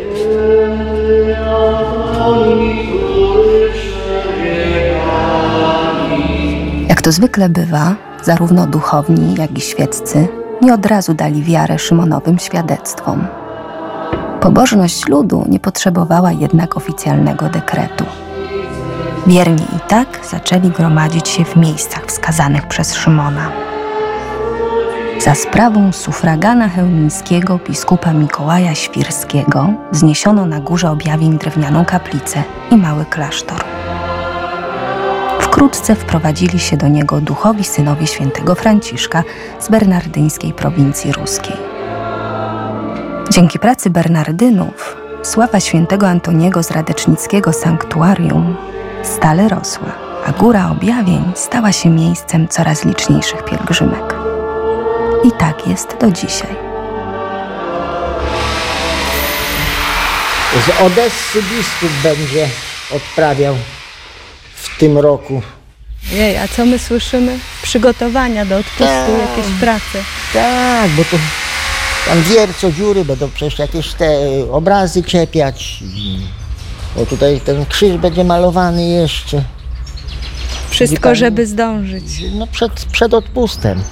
To 7.03 7.11
zwykle 7.11 7.49
bywa, 7.49 7.95
zarówno 8.23 8.67
duchowni, 8.67 9.35
jak 9.35 9.57
i 9.57 9.61
świeccy 9.61 10.27
nie 10.61 10.73
od 10.73 10.85
razu 10.85 11.13
dali 11.13 11.43
wiarę 11.43 11.79
Szymonowym 11.79 12.39
świadectwom. 12.39 13.27
Pobożność 14.41 15.07
ludu 15.07 15.45
nie 15.49 15.59
potrzebowała 15.59 16.31
jednak 16.31 16.77
oficjalnego 16.77 17.49
dekretu. 17.49 18.05
Wierni 19.27 19.63
i 19.63 19.79
tak 19.87 20.07
zaczęli 20.31 20.69
gromadzić 20.69 21.29
się 21.29 21.45
w 21.45 21.55
miejscach 21.55 22.05
wskazanych 22.05 22.67
przez 22.67 22.95
Szymona. 22.95 23.51
Za 25.19 25.35
sprawą 25.35 25.91
sufragana 25.91 26.69
chełmińskiego 26.69 27.59
biskupa 27.67 28.13
Mikołaja 28.13 28.75
Świrskiego 28.75 29.73
zniesiono 29.91 30.45
na 30.45 30.59
górze 30.59 30.91
objawień 30.91 31.37
drewnianą 31.37 31.85
kaplicę 31.85 32.43
i 32.71 32.77
mały 32.77 33.05
klasztor. 33.05 33.82
Wkrótce 35.53 35.95
wprowadzili 35.95 36.59
się 36.59 36.77
do 36.77 36.87
niego 36.87 37.21
duchowi 37.21 37.63
synowie 37.63 38.07
świętego 38.07 38.55
Franciszka 38.55 39.23
z 39.59 39.69
bernardyńskiej 39.69 40.53
prowincji 40.53 41.11
ruskiej. 41.11 41.55
Dzięki 43.29 43.59
pracy 43.59 43.89
Bernardynów 43.89 44.95
sława 45.23 45.59
świętego 45.59 46.07
Antoniego 46.07 46.63
z 46.63 46.71
radecznickiego 46.71 47.53
sanktuarium 47.53 48.55
stale 49.03 49.49
rosła, 49.49 49.91
a 50.25 50.31
góra 50.31 50.71
objawień 50.71 51.31
stała 51.35 51.71
się 51.71 51.89
miejscem 51.89 52.47
coraz 52.47 52.85
liczniejszych 52.85 53.45
pielgrzymek. 53.45 54.15
I 55.23 55.31
tak 55.31 55.67
jest 55.67 55.97
do 56.01 56.11
dzisiaj. 56.11 56.55
Z 60.65 60.81
Odessy 60.81 61.41
biskup 61.41 61.91
będzie 62.03 62.47
odprawiał 62.95 63.55
w 64.75 64.79
tym 64.79 64.97
roku. 64.97 65.41
Jej, 66.11 66.37
a 66.37 66.47
co 66.47 66.65
my 66.65 66.79
słyszymy? 66.79 67.39
Przygotowania 67.63 68.45
do 68.45 68.57
odpustu, 68.57 68.83
Tak. 68.83 69.09
jakieś 69.37 69.51
prace. 69.59 69.99
Tak, 70.33 70.89
bo 70.91 71.03
to 71.03 71.17
tam 72.07 72.21
wierco 72.23 72.71
dziury 72.71 73.05
będą 73.05 73.29
przecież 73.35 73.59
jakieś 73.59 73.93
te 73.93 74.17
obrazy 74.51 75.03
czepiać. 75.03 75.83
Bo 76.95 77.05
tutaj 77.05 77.41
ten 77.45 77.65
krzyż 77.65 77.97
będzie 77.97 78.23
malowany 78.23 78.85
jeszcze. 78.87 79.43
Wszystko, 80.69 81.15
żeby 81.15 81.47
zdążyć. 81.47 82.03
No 82.33 82.47
przed, 82.47 82.71
przed 82.91 83.13
odpustem. 83.13 83.83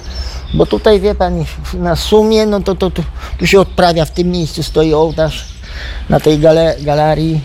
Bo 0.54 0.66
tutaj 0.66 1.00
wie 1.00 1.14
pani, 1.14 1.44
na 1.74 1.96
sumie, 1.96 2.46
no 2.46 2.60
to, 2.60 2.74
to, 2.74 2.90
to 2.90 3.02
tu 3.38 3.46
się 3.46 3.60
odprawia, 3.60 4.04
w 4.04 4.10
tym 4.10 4.30
miejscu 4.30 4.62
stoi 4.62 4.94
ołtarz 4.94 5.44
na 6.08 6.20
tej 6.20 6.38
gale, 6.38 6.76
galerii, 6.80 7.40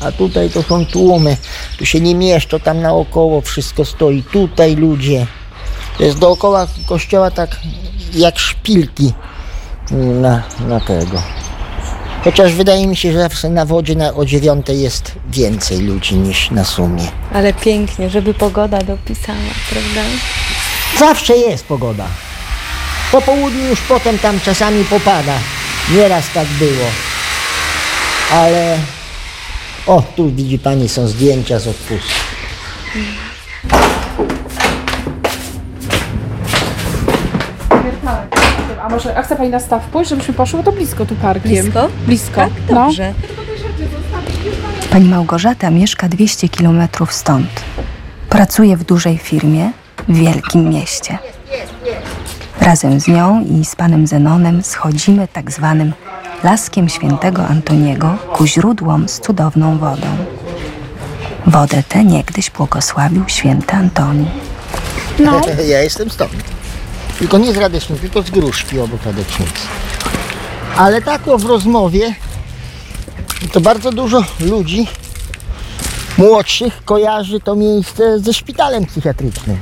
a 0.00 0.12
tutaj 0.12 0.50
to 0.50 0.62
są 0.62 0.86
tłumy. 0.86 1.36
Tu 1.78 1.86
się 1.86 2.00
nie 2.00 2.14
mieszczą, 2.14 2.60
tam 2.60 2.80
naokoło 2.80 3.40
wszystko 3.40 3.84
stoi. 3.84 4.22
Tutaj 4.22 4.76
ludzie. 4.76 5.26
To 5.98 6.04
jest 6.04 6.18
dookoła 6.18 6.66
kościoła 6.86 7.30
tak 7.30 7.56
jak 8.14 8.38
szpilki 8.38 9.12
na, 9.90 10.42
na 10.68 10.80
tego. 10.80 11.22
Chociaż 12.24 12.52
wydaje 12.52 12.86
mi 12.86 12.96
się, 12.96 13.12
że 13.12 13.18
zawsze 13.18 13.48
na 13.48 13.64
wodzie 13.64 13.94
na, 13.94 14.14
o 14.14 14.24
dziewiątej 14.24 14.80
jest 14.80 15.12
więcej 15.28 15.78
ludzi 15.78 16.14
niż 16.14 16.50
na 16.50 16.64
sumie. 16.64 17.04
Ale 17.32 17.52
pięknie, 17.52 18.10
żeby 18.10 18.34
pogoda 18.34 18.78
dopisała, 18.78 19.38
prawda? 19.70 20.10
Zawsze 20.98 21.36
jest 21.36 21.64
pogoda. 21.64 22.04
Po 23.12 23.22
południu 23.22 23.64
już 23.64 23.80
potem 23.80 24.18
tam 24.18 24.40
czasami 24.40 24.84
popada. 24.84 25.32
Nieraz 25.94 26.24
tak 26.34 26.46
było. 26.46 26.86
Ale... 28.32 28.78
O, 29.86 30.02
tu 30.16 30.30
widzi 30.30 30.58
pani, 30.58 30.88
są 30.88 31.08
zdjęcia 31.08 31.58
z 31.58 31.66
odpustu. 31.66 32.14
A 38.82 38.88
może, 38.88 39.16
a 39.16 39.22
chce 39.22 39.36
Pani 39.36 39.50
na 39.50 39.60
staw 39.60 39.86
pójść, 39.86 40.10
żebyśmy 40.10 40.34
poszły? 40.34 40.58
Bo 40.58 40.64
to 40.70 40.72
blisko 40.72 41.06
tu 41.06 41.14
parkiem. 41.14 41.52
Blisko? 41.52 41.88
Blisko. 42.06 42.34
Tak, 42.36 42.50
dobrze. 42.68 43.14
Pani 44.90 45.08
Małgorzata 45.08 45.70
mieszka 45.70 46.08
200 46.08 46.48
kilometrów 46.48 47.12
stąd. 47.12 47.48
Pracuje 48.28 48.76
w 48.76 48.84
dużej 48.84 49.18
firmie 49.18 49.70
w 50.08 50.16
wielkim 50.16 50.68
mieście. 50.68 51.18
Razem 52.60 53.00
z 53.00 53.08
nią 53.08 53.44
i 53.44 53.64
z 53.64 53.76
panem 53.76 54.06
Zenonem 54.06 54.62
schodzimy 54.62 55.28
tak 55.28 55.50
zwanym 55.50 55.92
laskiem 56.46 56.88
świętego 56.88 57.46
Antoniego 57.46 58.16
ku 58.32 58.46
źródłom 58.46 59.08
z 59.08 59.20
cudowną 59.20 59.78
wodą. 59.78 60.06
Wodę 61.46 61.82
tę 61.88 62.04
niegdyś 62.04 62.50
błogosławił 62.50 63.24
święty 63.26 63.72
Antoni. 63.72 64.26
No. 65.18 65.40
Ja 65.72 65.82
jestem 65.82 66.10
stąd. 66.10 66.32
Tylko 67.18 67.38
nie 67.38 67.52
z 67.52 67.56
Radecznicy, 67.56 68.00
tylko 68.00 68.22
z 68.22 68.30
Gruszki 68.30 68.80
obok 68.80 69.02
Radecznicy. 69.04 69.66
Ale 70.76 71.02
tak 71.02 71.22
w 71.38 71.44
rozmowie 71.44 72.14
to 73.52 73.60
bardzo 73.60 73.92
dużo 73.92 74.24
ludzi 74.40 74.86
młodszych 76.18 76.84
kojarzy 76.84 77.40
to 77.40 77.56
miejsce 77.56 78.18
ze 78.18 78.32
szpitalem 78.32 78.86
psychiatrycznym. 78.86 79.56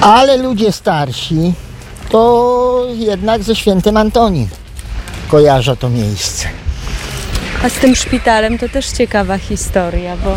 Ale 0.00 0.36
ludzie 0.36 0.72
starsi 0.72 1.54
to 2.12 2.86
jednak 2.94 3.42
ze 3.42 3.56
świętym 3.56 3.96
Antonim 3.96 4.48
kojarzą 5.28 5.76
to 5.76 5.90
miejsce. 5.90 6.48
A 7.64 7.68
z 7.68 7.72
tym 7.72 7.94
szpitalem 7.96 8.58
to 8.58 8.68
też 8.68 8.86
ciekawa 8.86 9.38
historia, 9.38 10.16
bo 10.16 10.30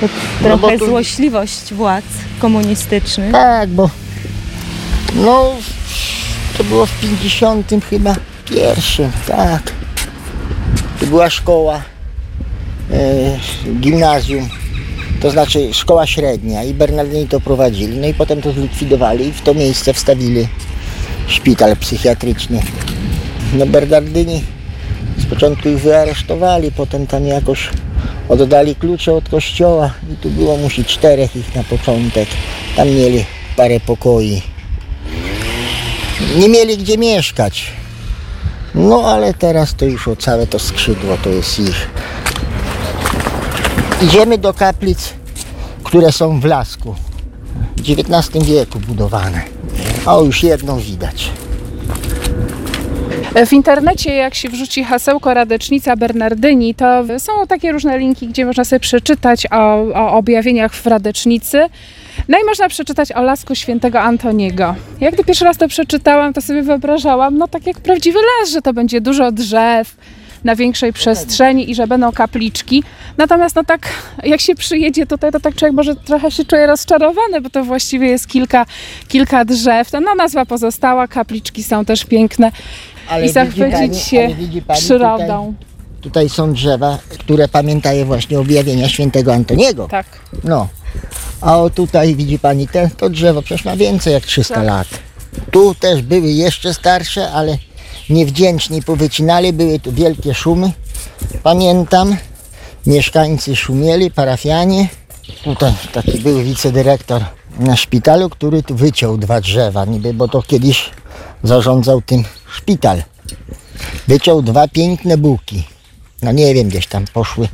to 0.00 0.08
No 0.42 0.58
trochę 0.58 0.72
bo 0.78 0.78
tu- 0.78 0.86
złośliwość 0.86 1.74
władz 1.74 2.04
komunistycznych. 2.38 3.32
Tak, 3.32 3.68
bo 3.70 3.90
no 5.14 5.50
to 6.58 6.64
było 6.64 6.86
w 6.86 7.00
50 7.00 7.72
chyba 7.90 8.14
pierwszym, 8.50 9.12
tak. 9.26 9.72
To 11.00 11.06
była 11.06 11.30
szkoła, 11.30 11.82
e, 12.92 13.38
gimnazjum, 13.80 14.48
to 15.20 15.30
znaczy 15.30 15.74
szkoła 15.74 16.06
średnia 16.06 16.62
i 16.64 16.74
Bernardyni 16.74 17.28
to 17.28 17.40
prowadzili. 17.40 17.98
No 17.98 18.06
i 18.06 18.14
potem 18.14 18.42
to 18.42 18.52
zlikwidowali 18.52 19.26
i 19.28 19.32
w 19.32 19.42
to 19.42 19.54
miejsce 19.54 19.92
wstawili 19.94 20.48
szpital 21.26 21.76
psychiatryczny. 21.76 22.62
No 23.54 23.66
Bernardyni 23.66 24.44
z 25.18 25.26
początku 25.26 25.68
ich 25.68 25.78
wyaresztowali, 25.78 26.72
potem 26.72 27.06
tam 27.06 27.26
jakoś 27.26 27.70
oddali 28.28 28.74
klucze 28.74 29.12
od 29.12 29.28
kościoła 29.28 29.90
i 30.12 30.16
tu 30.16 30.30
było 30.30 30.56
musi 30.56 30.84
czterech 30.84 31.36
ich 31.36 31.54
na 31.54 31.64
początek. 31.64 32.28
Tam 32.76 32.88
mieli 32.88 33.24
parę 33.56 33.80
pokoi. 33.80 34.42
Nie 36.36 36.48
mieli 36.48 36.78
gdzie 36.78 36.98
mieszkać. 36.98 37.72
No 38.74 39.02
ale 39.04 39.34
teraz 39.34 39.74
to 39.74 39.84
już 39.84 40.08
o 40.08 40.16
całe 40.16 40.46
to 40.46 40.58
skrzydło 40.58 41.16
to 41.16 41.30
jest 41.30 41.60
ich. 41.60 41.90
Idziemy 44.02 44.38
do 44.38 44.54
kaplic, 44.54 45.12
które 45.84 46.12
są 46.12 46.40
w 46.40 46.44
Lasku. 46.44 46.94
W 47.76 47.80
XIX 47.80 48.46
wieku 48.46 48.80
budowane. 48.80 49.53
O, 50.06 50.24
już 50.24 50.42
jedną 50.42 50.78
widać. 50.78 51.30
W 53.46 53.52
internecie, 53.52 54.14
jak 54.14 54.34
się 54.34 54.48
wrzuci 54.48 54.84
hasełko 54.84 55.34
Radecznica 55.34 55.96
Bernardyni, 55.96 56.74
to 56.74 57.04
są 57.18 57.32
takie 57.48 57.72
różne 57.72 57.98
linki, 57.98 58.28
gdzie 58.28 58.44
można 58.44 58.64
sobie 58.64 58.80
przeczytać 58.80 59.46
o, 59.50 59.74
o 59.94 60.12
objawieniach 60.12 60.74
w 60.74 60.86
Radecznicy. 60.86 61.66
No 62.28 62.38
i 62.38 62.44
można 62.44 62.68
przeczytać 62.68 63.12
o 63.12 63.22
lasku 63.22 63.54
świętego 63.54 64.00
Antoniego. 64.00 64.74
Jak 65.00 65.14
gdy 65.14 65.24
pierwszy 65.24 65.44
raz 65.44 65.56
to 65.56 65.68
przeczytałam, 65.68 66.32
to 66.32 66.40
sobie 66.40 66.62
wyobrażałam, 66.62 67.38
no 67.38 67.48
tak 67.48 67.66
jak 67.66 67.80
prawdziwy 67.80 68.18
las, 68.18 68.50
że 68.50 68.62
to 68.62 68.72
będzie 68.72 69.00
dużo 69.00 69.32
drzew 69.32 69.96
na 70.44 70.56
większej 70.56 70.92
przestrzeni 70.92 71.70
i 71.70 71.74
że 71.74 71.86
będą 71.86 72.12
kapliczki. 72.12 72.82
Natomiast 73.16 73.56
no 73.56 73.64
tak, 73.64 73.88
jak 74.22 74.40
się 74.40 74.54
przyjedzie 74.54 75.06
tutaj, 75.06 75.32
to 75.32 75.40
tak 75.40 75.54
człowiek 75.54 75.74
może 75.74 75.96
trochę 75.96 76.30
się 76.30 76.44
czuje 76.44 76.66
rozczarowany, 76.66 77.40
bo 77.40 77.50
to 77.50 77.64
właściwie 77.64 78.08
jest 78.08 78.26
kilka, 78.26 78.66
kilka 79.08 79.44
drzew. 79.44 79.92
No, 79.92 80.14
nazwa 80.14 80.46
pozostała, 80.46 81.08
kapliczki 81.08 81.62
są 81.62 81.84
też 81.84 82.04
piękne. 82.04 82.52
Ale 83.08 83.26
I 83.26 83.28
zachwycić 83.28 83.98
się 83.98 84.28
pani 84.66 84.80
przyrodą. 84.80 85.54
Tutaj 86.00 86.28
są 86.28 86.52
drzewa, 86.52 86.98
które 87.08 87.48
pamiętają 87.48 88.04
właśnie 88.04 88.38
objawienia 88.38 88.88
świętego 88.88 89.34
Antoniego. 89.34 89.88
Tak. 89.90 90.06
No. 90.44 90.68
A 91.40 91.58
o 91.58 91.70
tutaj 91.70 92.14
widzi 92.14 92.38
pani 92.38 92.68
te, 92.68 92.90
to 92.96 93.10
drzewo 93.10 93.42
przecież 93.42 93.64
ma 93.64 93.76
więcej 93.76 94.12
jak 94.12 94.24
300 94.24 94.54
Tak. 94.54 94.64
lat. 94.64 94.88
Tu 95.50 95.74
też 95.74 96.02
były 96.02 96.30
jeszcze 96.30 96.74
starsze, 96.74 97.30
ale 97.30 97.58
niewdzięczni 98.10 98.82
powycinali, 98.82 99.52
były 99.52 99.80
tu 99.80 99.92
wielkie 99.92 100.34
szumy. 100.34 100.72
Pamiętam, 101.42 102.16
mieszkańcy 102.86 103.56
szumieli, 103.56 104.10
parafianie. 104.10 104.88
Tutaj 105.44 105.72
taki 105.92 106.18
był 106.18 106.42
wicedyrektor 106.42 107.24
na 107.58 107.76
szpitalu, 107.76 108.30
który 108.30 108.62
tu 108.62 108.74
wyciął 108.74 109.18
dwa 109.18 109.40
drzewa, 109.40 109.84
niby, 109.84 110.14
bo 110.14 110.28
to 110.28 110.42
kiedyś 110.42 110.90
zarządzał 111.42 112.02
tym 112.02 112.24
szpital. 112.56 113.02
Wyciął 114.08 114.42
dwa 114.42 114.68
piękne 114.68 115.18
buki. 115.18 115.64
No 116.22 116.32
nie 116.32 116.54
wiem, 116.54 116.68
gdzieś 116.68 116.86
tam 116.86 117.04
poszły 117.12 117.48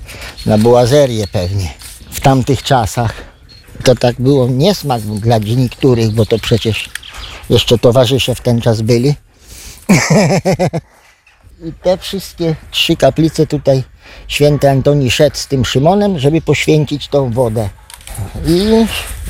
na 0.46 0.58
boazerię 0.58 1.26
pewnie. 1.32 1.68
W 2.10 2.20
tamtych 2.20 2.62
czasach 2.62 3.14
to 3.84 3.94
tak 3.94 4.20
było 4.20 4.48
niesmak 4.48 5.02
dla 5.02 5.38
niektórych, 5.38 6.10
bo 6.10 6.26
to 6.26 6.38
przecież 6.38 6.90
jeszcze 7.50 7.78
towarzysze 7.78 8.34
w 8.34 8.40
ten 8.40 8.60
czas 8.60 8.82
byli. 8.82 9.14
I 11.64 11.72
te 11.82 11.98
wszystkie 11.98 12.56
trzy 12.70 12.96
kaplice 12.96 13.46
tutaj 13.46 13.82
święty 14.28 14.70
Antoni 14.70 15.10
szedł 15.10 15.36
z 15.36 15.46
tym 15.46 15.64
Szymonem, 15.64 16.18
żeby 16.18 16.40
poświęcić 16.40 17.08
tą 17.08 17.30
wodę. 17.30 17.68
I 18.46 18.86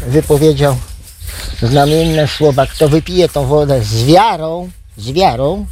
wypowiedział 0.07 0.77
znamienne 1.62 2.29
słowa, 2.29 2.66
kto 2.66 2.88
wypije 2.88 3.29
tą 3.29 3.46
wodę 3.46 3.83
z 3.83 4.05
wiarą, 4.05 4.70
z 4.96 5.12
wiarą, 5.12 5.66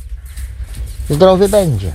zdrowy 1.10 1.48
będzie. 1.48 1.92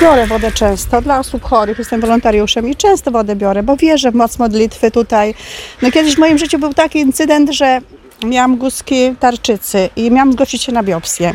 Biorę 0.00 0.26
wodę 0.26 0.52
często 0.52 1.02
dla 1.02 1.18
osób 1.18 1.44
chorych, 1.44 1.78
jestem 1.78 2.00
wolontariuszem 2.00 2.68
i 2.68 2.76
często 2.76 3.10
wodę 3.10 3.36
biorę, 3.36 3.62
bo 3.62 3.76
wierzę 3.76 4.10
w 4.10 4.14
moc 4.14 4.38
modlitwy 4.38 4.90
tutaj. 4.90 5.34
No 5.82 5.90
kiedyś 5.90 6.14
w 6.14 6.18
moim 6.18 6.38
życiu 6.38 6.58
był 6.58 6.74
taki 6.74 6.98
incydent, 6.98 7.50
że 7.50 7.80
miałam 8.24 8.56
guzki 8.56 9.14
tarczycy 9.20 9.88
i 9.96 10.10
miałam 10.10 10.32
zgłosić 10.32 10.62
się 10.62 10.72
na 10.72 10.82
biopsję. 10.82 11.34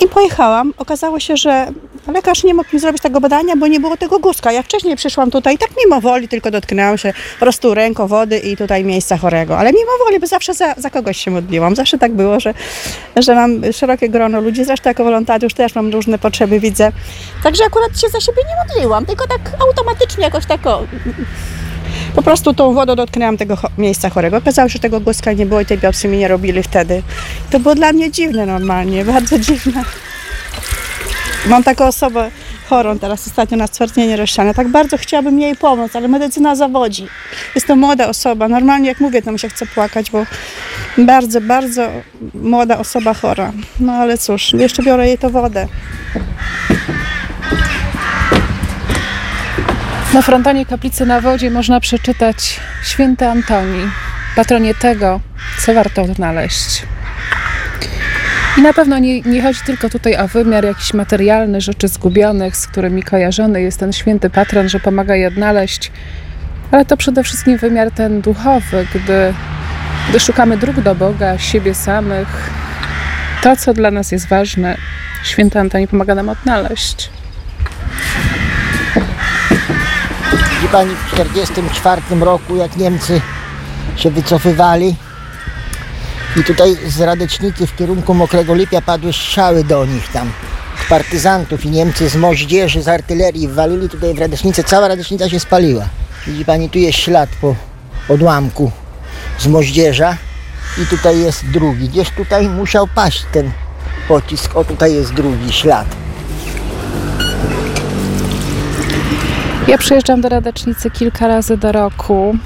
I 0.00 0.08
pojechałam. 0.08 0.74
Okazało 0.78 1.20
się, 1.20 1.36
że 1.36 1.66
lekarz 2.12 2.44
nie 2.44 2.54
mógł 2.54 2.68
mi 2.72 2.80
zrobić 2.80 3.02
tego 3.02 3.20
badania, 3.20 3.56
bo 3.56 3.66
nie 3.66 3.80
było 3.80 3.96
tego 3.96 4.18
guzka. 4.18 4.52
Ja 4.52 4.62
wcześniej 4.62 4.96
przyszłam 4.96 5.30
tutaj, 5.30 5.58
tak 5.58 5.68
mimo 5.84 6.00
woli, 6.00 6.28
tylko 6.28 6.50
dotknęłam 6.50 6.98
się 6.98 7.12
po 7.12 7.38
prostu 7.38 7.74
ręką 7.74 8.06
wody 8.06 8.38
i 8.38 8.56
tutaj 8.56 8.84
miejsca 8.84 9.16
chorego. 9.16 9.58
Ale 9.58 9.72
mimo 9.72 9.90
woli, 10.04 10.20
bo 10.20 10.26
zawsze 10.26 10.54
za, 10.54 10.74
za 10.76 10.90
kogoś 10.90 11.16
się 11.16 11.30
modliłam. 11.30 11.76
Zawsze 11.76 11.98
tak 11.98 12.12
było, 12.12 12.40
że, 12.40 12.54
że 13.16 13.34
mam 13.34 13.72
szerokie 13.72 14.08
grono 14.08 14.40
ludzi. 14.40 14.64
Zresztą 14.64 14.90
jako 14.90 15.04
wolontariusz 15.04 15.54
też 15.54 15.74
mam 15.74 15.92
różne 15.92 16.18
potrzeby, 16.18 16.60
widzę. 16.60 16.92
Także 17.42 17.64
akurat 17.64 18.00
się 18.00 18.08
za 18.08 18.20
siebie 18.20 18.42
nie 18.48 18.74
modliłam, 18.74 19.06
tylko 19.06 19.26
tak 19.26 19.40
automatycznie 19.68 20.24
jakoś 20.24 20.46
tak 20.46 20.66
o, 20.66 20.82
po 22.14 22.22
prostu 22.22 22.54
tą 22.54 22.74
wodą 22.74 22.96
dotknęłam 22.96 23.36
tego 23.36 23.56
miejsca 23.78 24.10
chorego. 24.10 24.36
Okazało 24.36 24.68
się, 24.68 24.72
że 24.72 24.78
tego 24.78 25.00
głoska 25.00 25.32
nie 25.32 25.46
było 25.46 25.60
i 25.60 25.66
tej 25.66 25.78
biopsji 25.78 26.08
mi 26.08 26.18
nie 26.18 26.28
robili 26.28 26.62
wtedy. 26.62 27.02
To 27.50 27.60
było 27.60 27.74
dla 27.74 27.92
mnie 27.92 28.10
dziwne 28.10 28.46
normalnie, 28.46 29.04
bardzo 29.04 29.38
dziwne. 29.38 29.84
Mam 31.46 31.64
taką 31.64 31.84
osobę 31.86 32.30
chorą 32.68 32.98
teraz 32.98 33.26
ostatnio 33.26 33.56
na 33.56 33.66
stwardnienie 33.66 34.16
rozsiane. 34.16 34.54
Tak 34.54 34.68
bardzo 34.68 34.98
chciałabym 34.98 35.40
jej 35.40 35.56
pomóc, 35.56 35.96
ale 35.96 36.08
medycyna 36.08 36.56
zawodzi. 36.56 37.06
Jest 37.54 37.66
to 37.66 37.76
młoda 37.76 38.08
osoba. 38.08 38.48
Normalnie 38.48 38.88
jak 38.88 39.00
mówię, 39.00 39.22
to 39.22 39.32
mi 39.32 39.38
się 39.38 39.48
chce 39.48 39.66
płakać, 39.66 40.10
bo 40.10 40.26
bardzo, 40.98 41.40
bardzo 41.40 41.88
młoda 42.34 42.78
osoba 42.78 43.14
chora. 43.14 43.52
No 43.80 43.92
ale 43.92 44.18
cóż, 44.18 44.52
jeszcze 44.52 44.82
biorę 44.82 45.08
jej 45.08 45.18
to 45.18 45.30
wodę. 45.30 45.66
Na 50.14 50.22
frontonie 50.22 50.66
kaplicy 50.66 51.06
na 51.06 51.20
wodzie 51.20 51.50
można 51.50 51.80
przeczytać 51.80 52.60
Święty 52.82 53.26
Antoni, 53.26 53.90
patronie 54.36 54.74
tego, 54.74 55.20
co 55.58 55.74
warto 55.74 56.02
odnaleźć. 56.02 56.82
I 58.58 58.62
na 58.62 58.72
pewno 58.72 58.98
nie, 58.98 59.20
nie 59.20 59.42
chodzi 59.42 59.60
tylko 59.66 59.90
tutaj 59.90 60.16
o 60.16 60.28
wymiar 60.28 60.64
jakiś 60.64 60.94
materialny, 60.94 61.60
rzeczy 61.60 61.88
zgubionych, 61.88 62.56
z 62.56 62.66
którymi 62.66 63.02
kojarzony 63.02 63.62
jest 63.62 63.80
ten 63.80 63.92
święty 63.92 64.30
patron, 64.30 64.68
że 64.68 64.80
pomaga 64.80 65.16
je 65.16 65.28
odnaleźć, 65.28 65.92
ale 66.70 66.84
to 66.84 66.96
przede 66.96 67.24
wszystkim 67.24 67.58
wymiar 67.58 67.90
ten 67.90 68.20
duchowy, 68.20 68.86
gdy, 68.94 69.34
gdy 70.08 70.20
szukamy 70.20 70.56
dróg 70.56 70.80
do 70.80 70.94
Boga, 70.94 71.38
siebie 71.38 71.74
samych. 71.74 72.50
To, 73.42 73.56
co 73.56 73.74
dla 73.74 73.90
nas 73.90 74.12
jest 74.12 74.28
ważne, 74.28 74.76
święty 75.24 75.58
Antoni 75.58 75.88
pomaga 75.88 76.14
nam 76.14 76.28
odnaleźć. 76.28 77.10
Pani 80.72 80.94
w 80.94 81.10
1944 81.10 82.20
roku, 82.20 82.56
jak 82.56 82.76
Niemcy 82.76 83.20
się 83.96 84.10
wycofywali 84.10 84.96
i 86.36 86.44
tutaj 86.44 86.76
z 86.86 87.00
Radecznicy 87.00 87.66
w 87.66 87.76
kierunku 87.76 88.14
Mokrego 88.14 88.54
Lipia 88.54 88.82
padły 88.82 89.12
strzały 89.12 89.64
do 89.64 89.86
nich 89.86 90.08
tam, 90.12 90.32
partyzantów 90.88 91.64
i 91.64 91.70
Niemcy 91.70 92.08
z 92.08 92.16
moździerzy, 92.16 92.82
z 92.82 92.88
artylerii 92.88 93.48
walili 93.48 93.88
tutaj 93.88 94.14
w 94.14 94.18
Radecznicę, 94.18 94.64
cała 94.64 94.88
Radecznica 94.88 95.28
się 95.28 95.40
spaliła. 95.40 95.84
Widzi 96.26 96.44
pani, 96.44 96.70
tu 96.70 96.78
jest 96.78 96.98
ślad 96.98 97.30
po 97.40 97.54
odłamku 98.08 98.70
z 99.38 99.46
moździerza 99.46 100.16
i 100.82 100.86
tutaj 100.86 101.18
jest 101.18 101.46
drugi. 101.46 101.88
Gdzieś 101.88 102.10
tutaj 102.10 102.48
musiał 102.48 102.86
paść 102.94 103.24
ten 103.32 103.50
pocisk. 104.08 104.56
O, 104.56 104.64
tutaj 104.64 104.94
jest 104.94 105.14
drugi 105.14 105.52
ślad. 105.52 105.86
Ja 109.68 109.78
przyjeżdżam 109.78 110.20
do 110.20 110.28
Radecznicy 110.28 110.90
kilka 110.90 111.28
razy 111.28 111.56
do 111.56 111.72
roku. 111.72 112.36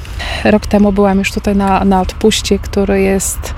Rok 0.45 0.67
temu 0.67 0.93
byłam 0.93 1.19
już 1.19 1.33
tutaj 1.33 1.57
na, 1.57 1.85
na 1.85 2.01
odpuście, 2.01 2.59
który 2.59 3.01
jest 3.01 3.55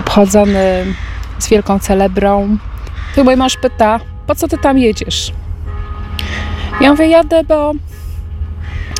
obchodzony 0.00 0.94
z 1.38 1.48
wielką 1.48 1.78
celebrą. 1.78 2.56
Tu 3.14 3.24
mój 3.24 3.36
mąż 3.36 3.56
pyta, 3.56 4.00
po 4.26 4.34
co 4.34 4.48
ty 4.48 4.58
tam 4.58 4.78
jedziesz? 4.78 5.32
Ja 6.80 6.90
mówię, 6.90 7.06
jadę, 7.06 7.44
bo, 7.44 7.72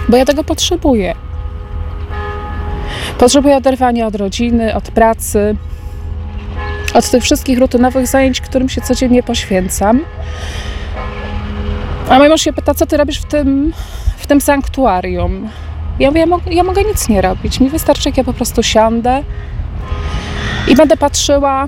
bo 0.08 0.16
ja 0.16 0.24
tego 0.24 0.44
potrzebuję. 0.44 1.14
Potrzebuję 3.18 3.56
oderwania 3.56 4.06
od 4.06 4.14
rodziny, 4.14 4.74
od 4.74 4.90
pracy, 4.90 5.56
od 6.94 7.10
tych 7.10 7.22
wszystkich 7.22 7.58
rutynowych 7.58 8.06
zajęć, 8.06 8.40
którym 8.40 8.68
się 8.68 8.80
codziennie 8.80 9.22
poświęcam. 9.22 10.00
A 12.08 12.18
mój 12.18 12.28
mąż 12.28 12.42
się 12.42 12.52
pyta, 12.52 12.74
co 12.74 12.86
ty 12.86 12.96
robisz 12.96 13.18
w 13.18 13.24
tym, 13.24 13.72
w 14.18 14.26
tym 14.26 14.40
sanktuarium? 14.40 15.48
Ja 15.98 16.08
mówię, 16.08 16.20
ja, 16.20 16.26
mo- 16.26 16.40
ja 16.50 16.62
mogę 16.62 16.84
nic 16.84 17.08
nie 17.08 17.20
robić. 17.20 17.60
Mi 17.60 17.70
wystarczy, 17.70 18.08
jak 18.08 18.16
ja 18.16 18.24
po 18.24 18.32
prostu 18.32 18.62
siądę 18.62 19.22
i 20.68 20.74
będę 20.76 20.96
patrzyła 20.96 21.66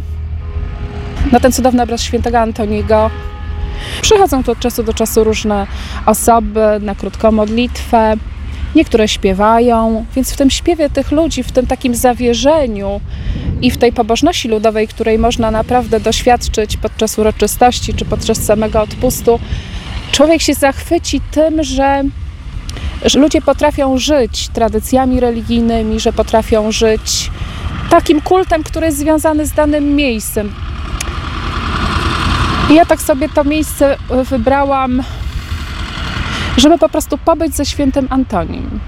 na 1.33 1.41
ten 1.41 1.53
cudowny 1.53 1.83
obraz 1.83 2.03
świętego 2.03 2.41
Antoniego. 2.41 3.11
Przychodzą 4.03 4.45
tu 4.45 4.53
od 4.53 4.59
czasu 4.59 4.83
do 4.83 4.95
czasu 4.95 5.25
różne 5.25 5.67
osoby 6.07 6.61
na 6.81 6.95
krótką 6.95 7.33
modlitwę. 7.33 8.15
Niektóre 8.75 9.09
śpiewają, 9.09 10.05
więc 10.17 10.33
w 10.33 10.37
tym 10.37 10.51
śpiewie 10.51 10.91
tych 10.91 11.11
ludzi, 11.11 11.43
w 11.43 11.53
tym 11.53 11.67
takim 11.67 11.95
zawierzeniu 11.95 13.01
i 13.63 13.71
w 13.71 13.79
tej 13.79 13.93
pobożności 13.93 14.49
ludowej, 14.49 14.89
której 14.89 15.19
można 15.19 15.51
naprawdę 15.51 16.01
doświadczyć 16.01 16.77
podczas 16.77 17.19
uroczystości 17.19 17.95
czy 17.95 18.05
podczas 18.05 18.39
samego 18.39 18.83
odpustu, 18.83 19.41
człowiek 20.13 20.43
się 20.43 20.55
zachwyci 20.55 21.21
tym, 21.31 21.63
że, 21.63 22.03
że 23.05 23.19
ludzie 23.19 23.43
potrafią 23.43 23.99
żyć 23.99 24.49
tradycjami 24.49 25.21
religijnymi, 25.21 26.01
że 26.01 26.13
potrafią 26.13 26.73
żyć 26.73 27.31
takim 27.91 28.21
kultem, 28.21 28.63
który 28.63 28.87
jest 28.87 28.99
związany 28.99 29.47
z 29.47 29.53
danym 29.53 29.97
miejscem. 29.97 30.53
I 32.71 32.75
ja 32.75 32.87
tak 32.87 33.03
sobie 33.03 33.29
to 33.29 33.45
miejsce 33.45 33.97
wybrałam, 34.31 35.03
żeby 36.57 36.79
po 36.79 36.89
prostu 36.89 37.19
pobyć 37.19 37.55
ze 37.55 37.67
świętym 37.67 38.07
Antonim. 38.11 38.81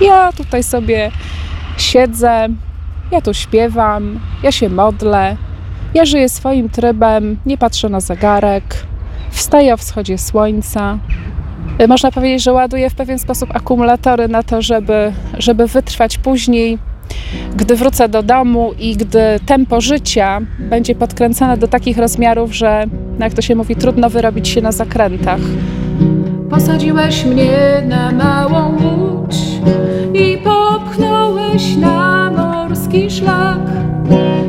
Ja 0.00 0.32
tutaj 0.32 0.62
sobie 0.62 1.10
siedzę, 1.78 2.48
ja 3.10 3.20
tu 3.20 3.34
śpiewam, 3.34 4.20
ja 4.42 4.52
się 4.52 4.68
modlę, 4.68 5.36
ja 5.94 6.04
żyję 6.04 6.28
swoim 6.28 6.68
trybem, 6.68 7.36
nie 7.46 7.58
patrzę 7.58 7.88
na 7.88 8.00
zegarek, 8.00 8.86
wstaję 9.36 9.74
o 9.74 9.76
wschodzie 9.76 10.18
słońca. 10.18 10.98
Można 11.88 12.12
powiedzieć, 12.12 12.42
że 12.42 12.52
ładuję 12.52 12.90
w 12.90 12.94
pewien 12.94 13.18
sposób 13.18 13.56
akumulatory 13.56 14.28
na 14.28 14.42
to, 14.42 14.62
żeby, 14.62 15.12
żeby 15.38 15.66
wytrwać 15.66 16.18
później, 16.18 16.78
gdy 17.56 17.76
wrócę 17.76 18.08
do 18.08 18.22
domu 18.22 18.72
i 18.78 18.96
gdy 18.96 19.20
tempo 19.46 19.80
życia 19.80 20.40
będzie 20.58 20.94
podkręcane 20.94 21.56
do 21.56 21.68
takich 21.68 21.98
rozmiarów, 21.98 22.54
że, 22.54 22.86
no 23.18 23.24
jak 23.24 23.34
to 23.34 23.42
się 23.42 23.54
mówi, 23.54 23.76
trudno 23.76 24.10
wyrobić 24.10 24.48
się 24.48 24.60
na 24.60 24.72
zakrętach. 24.72 25.40
Posadziłeś 26.50 27.24
mnie 27.24 27.82
na 27.88 28.12
małą 28.12 28.72
łódź 28.72 29.36
i 30.14 30.38
popchnąłeś 30.38 31.76
na 31.76 32.30
morski 32.30 33.10
szlak. 33.10 33.60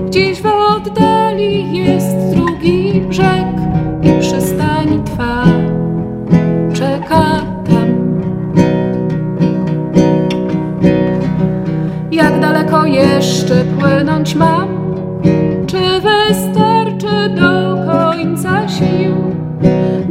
Gdzieś 0.07 0.41
w 0.41 0.45
oddali 0.45 1.77
jest 1.77 2.15
drugi 2.35 3.01
brzeg 3.01 3.66
jeszcze 12.87 13.65
płynąć 13.79 14.35
mam? 14.35 14.77
Czy 15.67 15.77
wystarczy 15.77 17.29
do 17.29 17.75
końca 17.91 18.69
sił? 18.69 19.15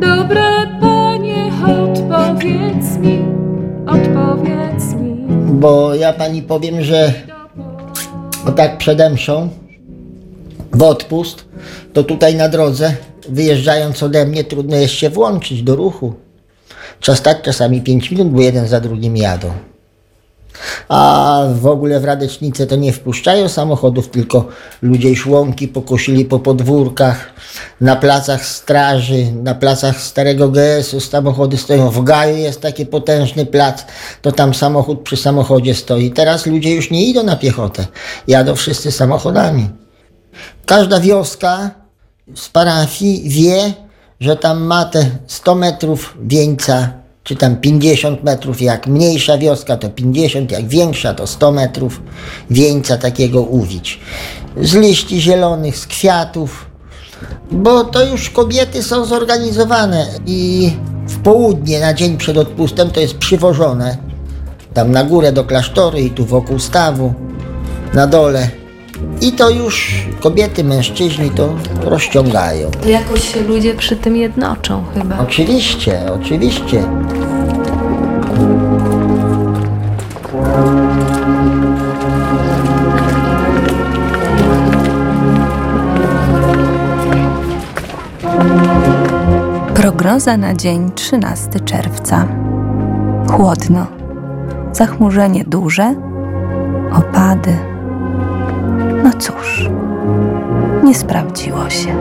Dobre 0.00 0.42
panie, 0.80 1.50
odpowiedz 1.66 2.96
mi, 2.98 3.24
odpowiedz 3.86 4.94
mi. 4.94 5.26
Bo 5.52 5.94
ja 5.94 6.12
pani 6.12 6.42
powiem, 6.42 6.82
że 6.82 7.12
o 8.46 8.52
tak 8.52 8.78
przede 8.78 9.10
mszą 9.10 9.48
w 10.72 10.82
odpust, 10.82 11.44
to 11.92 12.04
tutaj 12.04 12.34
na 12.34 12.48
drodze, 12.48 12.96
wyjeżdżając 13.28 14.02
ode 14.02 14.26
mnie, 14.26 14.44
trudno 14.44 14.76
jest 14.76 14.94
się 14.94 15.10
włączyć 15.10 15.62
do 15.62 15.76
ruchu. 15.76 16.14
Trzeba 17.00 17.16
stać 17.16 17.36
czasami 17.42 17.80
5 17.80 18.10
minut, 18.10 18.28
bo 18.28 18.40
jeden 18.40 18.68
za 18.68 18.80
drugim 18.80 19.16
jadą. 19.16 19.50
A 20.88 21.42
w 21.55 21.66
ogóle 21.66 22.01
w 22.01 22.05
Radecznicy 22.05 22.66
to 22.66 22.77
nie 22.77 22.92
wpuszczają 22.92 23.49
samochodów, 23.49 24.09
tylko 24.09 24.49
ludzie 24.83 25.11
już 25.11 25.27
łąki 25.27 25.69
pokosili 25.69 26.25
po 26.25 26.38
podwórkach, 26.38 27.31
na 27.81 27.97
placach 27.97 28.47
straży, 28.47 29.33
na 29.42 29.55
placach 29.55 30.01
starego 30.01 30.49
GS-u 30.49 31.01
samochody 31.01 31.57
stoją. 31.57 31.90
W 31.90 32.05
Gaju 32.05 32.37
jest 32.37 32.61
taki 32.61 32.87
potężny 32.87 33.47
plac, 33.47 33.85
to 34.23 34.33
tam 34.33 34.55
samochód 34.55 35.01
przy 35.01 35.16
samochodzie 35.16 35.75
stoi. 35.75 36.11
Teraz 36.11 36.47
ludzie 36.47 36.75
już 36.75 36.90
nie 36.90 37.07
idą 37.07 37.23
na 37.23 37.37
piechotę, 37.37 37.87
jadą 38.29 38.55
wszyscy 38.55 38.92
samochodami. 38.92 39.69
Każda 40.66 41.01
wioska 41.01 41.71
z 42.35 42.49
parafii 42.49 43.29
wie, 43.29 43.75
że 44.21 44.37
tam 44.37 44.62
ma 44.62 44.85
te 44.85 45.11
100 45.27 45.55
metrów 45.55 46.19
wieńca, 46.23 46.92
czy 47.26 47.36
tam 47.36 47.56
50 47.56 48.24
metrów. 48.24 48.62
Jak 48.62 48.86
mniejsza 48.86 49.38
wioska 49.38 49.76
to 49.76 49.88
50, 49.88 50.50
jak 50.50 50.68
większa 50.68 51.14
to 51.14 51.26
100 51.26 51.52
metrów 51.52 52.02
wieńca 52.50 52.96
takiego 52.96 53.42
uwić. 53.42 54.00
Z 54.62 54.74
liści 54.74 55.20
zielonych, 55.20 55.78
z 55.78 55.86
kwiatów, 55.86 56.66
bo 57.50 57.84
to 57.84 58.04
już 58.04 58.30
kobiety 58.30 58.82
są 58.82 59.04
zorganizowane 59.04 60.06
i 60.26 60.70
w 61.06 61.18
południe 61.18 61.80
na 61.80 61.94
dzień 61.94 62.16
przed 62.16 62.36
odpustem 62.36 62.90
to 62.90 63.00
jest 63.00 63.14
przywożone 63.14 63.96
tam 64.74 64.90
na 64.90 65.04
górę 65.04 65.32
do 65.32 65.44
klasztoru 65.44 65.98
i 65.98 66.10
tu 66.10 66.24
wokół 66.24 66.58
stawu, 66.58 67.14
na 67.94 68.06
dole. 68.06 68.65
I 69.20 69.32
to 69.32 69.50
już 69.50 70.04
kobiety, 70.20 70.64
mężczyźni 70.64 71.30
to 71.30 71.48
rozciągają. 71.82 72.70
To 72.70 72.88
jakoś 72.88 73.32
się 73.32 73.40
ludzie 73.40 73.74
przy 73.74 73.96
tym 73.96 74.16
jednoczą 74.16 74.85
chyba. 74.94 75.18
Oczywiście, 75.18 76.00
oczywiście. 76.14 76.82
Prognoza 89.74 90.37
na 90.37 90.54
dzień 90.54 90.90
13 90.94 91.61
czerwca. 91.61 92.28
Chłodno. 93.30 93.87
Zachmurzenie 94.72 95.44
duże. 95.44 95.94
Opady. 96.92 97.75
No 99.07 99.12
cóż, 99.19 99.69
nie 100.85 100.95
sprawdziło 100.95 101.71
się. 101.71 101.97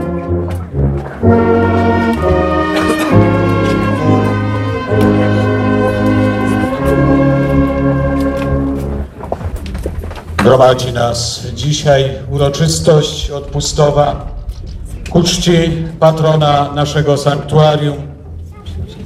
Prowadzi 10.38 10.94
nas 10.94 11.48
dzisiaj 11.54 12.10
uroczystość 12.32 13.32
odpustowa 13.32 14.28
ku 15.10 15.24
czci 15.24 15.54
patrona 16.00 16.72
naszego 16.76 17.18
sanktuarium, 17.18 17.98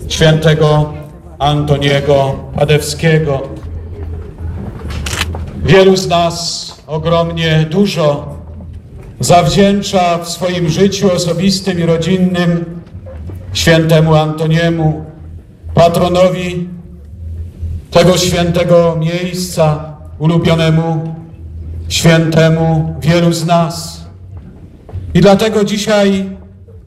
świętego 0.07 0.93
Antoniego 1.39 2.35
Padewskiego. 2.55 3.41
Wielu 5.63 5.97
z 5.97 6.07
nas 6.07 6.68
ogromnie 6.89 7.65
dużo 7.69 8.35
zawdzięcza 9.19 10.17
w 10.17 10.29
swoim 10.29 10.69
życiu 10.69 11.11
osobistym 11.13 11.79
i 11.79 11.83
rodzinnym 11.83 12.81
świętemu 13.53 14.15
Antoniemu, 14.15 15.05
patronowi 15.73 16.67
tego 17.91 18.17
świętego 18.17 18.97
miejsca, 18.99 19.95
ulubionemu 20.19 21.15
świętemu 21.89 22.95
wielu 23.01 23.33
z 23.33 23.45
nas. 23.45 24.05
I 25.13 25.21
dlatego 25.21 25.63
dzisiaj 25.63 26.29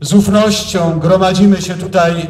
z 0.00 0.14
ufnością 0.14 0.98
gromadzimy 0.98 1.62
się 1.62 1.74
tutaj 1.74 2.26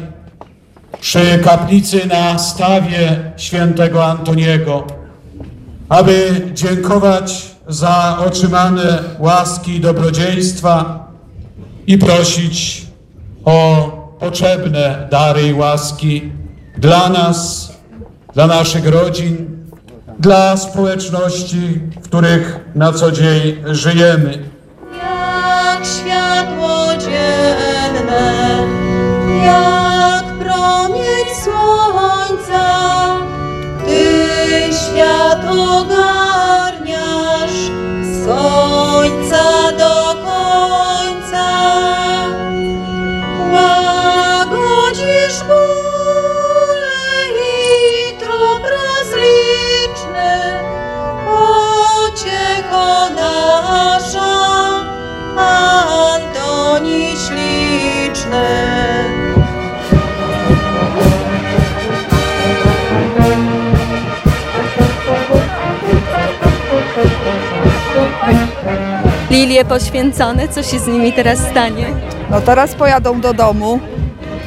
przy 1.01 1.39
kaplicy 1.43 2.05
na 2.07 2.39
stawie 2.39 3.31
świętego 3.37 4.05
Antoniego, 4.05 4.87
aby 5.89 6.41
dziękować 6.53 7.52
za 7.67 8.17
otrzymane 8.25 9.03
łaski 9.19 9.75
i 9.75 9.79
dobrodziejstwa 9.79 11.07
i 11.87 11.97
prosić 11.97 12.87
o 13.45 13.89
potrzebne 14.19 15.07
dary 15.11 15.47
i 15.47 15.53
łaski 15.53 16.31
dla 16.77 17.09
nas, 17.09 17.71
dla 18.33 18.47
naszych 18.47 18.87
rodzin, 18.87 19.65
dla 20.19 20.57
społeczności, 20.57 21.79
w 22.01 22.03
których 22.03 22.59
na 22.75 22.93
co 22.93 23.11
dzień 23.11 23.55
żyjemy. 23.65 24.43
Jak 25.03 25.85
światło 25.85 26.87
dzienne, 26.99 28.67
jak 29.45 29.82
Lilie 69.33 69.65
poświęcone, 69.65 70.47
co 70.47 70.63
się 70.63 70.79
z 70.79 70.87
nimi 70.87 71.13
teraz 71.13 71.39
stanie? 71.39 71.85
No 72.31 72.41
teraz 72.41 72.75
pojadą 72.75 73.21
do 73.21 73.33
domu 73.33 73.79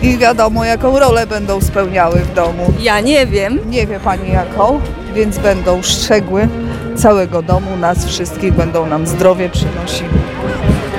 i 0.03 0.19
wiadomo 0.19 0.65
jaką 0.65 0.99
rolę 0.99 1.27
będą 1.27 1.61
spełniały 1.61 2.19
w 2.19 2.35
domu. 2.35 2.73
Ja 2.81 3.01
nie 3.01 3.27
wiem. 3.27 3.71
Nie 3.71 3.87
wie 3.87 4.01
pani 4.01 4.33
jaką, 4.33 4.81
więc 5.15 5.39
będą 5.39 5.83
strzegły 5.83 6.49
całego 6.97 7.43
domu, 7.43 7.77
nas 7.77 8.07
wszystkich, 8.07 8.53
będą 8.53 8.87
nam 8.87 9.07
zdrowie 9.07 9.49
przynosiły. 9.49 10.26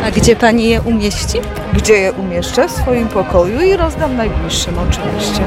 A 0.08 0.12
gdzie 0.12 0.36
pani 0.36 0.70
je 0.70 0.82
umieści? 0.82 1.38
Gdzie 1.74 1.94
je 1.94 2.12
umieszczę? 2.12 2.68
W 2.68 2.72
swoim 2.72 3.08
pokoju 3.08 3.62
i 3.62 3.78
rozdam 3.78 4.18
najbliższym 4.18 4.76
oczywiście. 4.80 5.42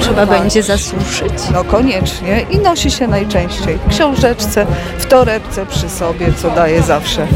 Trzeba 0.00 0.26
będzie 0.26 0.62
zasuszyć. 0.62 1.32
No 1.52 1.64
koniecznie 1.64 2.46
i 2.50 2.58
nosi 2.58 2.90
się 2.90 3.06
najczęściej 3.06 3.78
w 3.86 3.90
książeczce, 3.90 4.66
w 4.98 5.06
torebce 5.06 5.66
przy 5.66 5.88
sobie, 5.88 6.32
co 6.42 6.50
daje 6.50 6.82
zawsze 6.82 7.26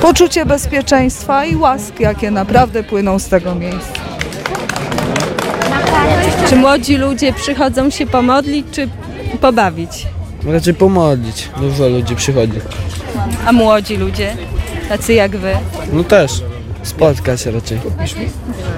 poczucie 0.00 0.46
bezpieczeństwa 0.46 1.44
i 1.44 1.56
łaski, 1.56 2.02
jakie 2.02 2.30
naprawdę 2.30 2.82
płyną 2.82 3.18
z 3.18 3.28
tego 3.28 3.54
miejsca. 3.54 4.00
Czy 6.48 6.56
młodzi 6.56 6.96
ludzie 6.96 7.32
przychodzą 7.32 7.90
się 7.90 8.06
pomodlić, 8.06 8.66
czy 8.72 8.88
pobawić? 9.40 10.06
Raczej 10.46 10.74
pomodlić. 10.74 11.48
Dużo 11.60 11.88
ludzi 11.88 12.16
przychodzi. 12.16 12.60
A 13.46 13.52
młodzi 13.52 13.96
ludzie, 13.96 14.36
tacy 14.88 15.14
jak 15.14 15.36
wy? 15.36 15.52
No 15.92 16.04
też. 16.04 16.32
Spotkać 16.82 17.46
raczej. 17.46 17.78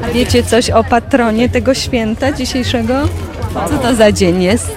A 0.05 0.09
wiecie 0.09 0.43
coś 0.43 0.71
o 0.71 0.85
patronie 0.85 1.49
tego 1.49 1.75
święta 1.75 2.33
dzisiejszego? 2.33 2.95
Co 3.71 3.79
to 3.79 3.95
za 3.95 4.13
dzień 4.13 4.43
jest? 4.43 4.77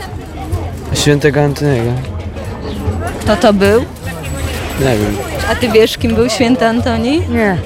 Świętego 0.94 1.41
Antoniego. 1.41 1.91
Kto 3.20 3.36
to 3.36 3.54
był? 3.54 3.80
Nie 4.80 4.86
wiem. 4.98 5.15
A 5.52 5.56
ty 5.56 5.70
wiesz, 5.70 5.98
kim 5.98 6.15
był 6.15 6.30
święty 6.30 6.65
Antoni? 6.65 7.22
Nie. 7.30 7.58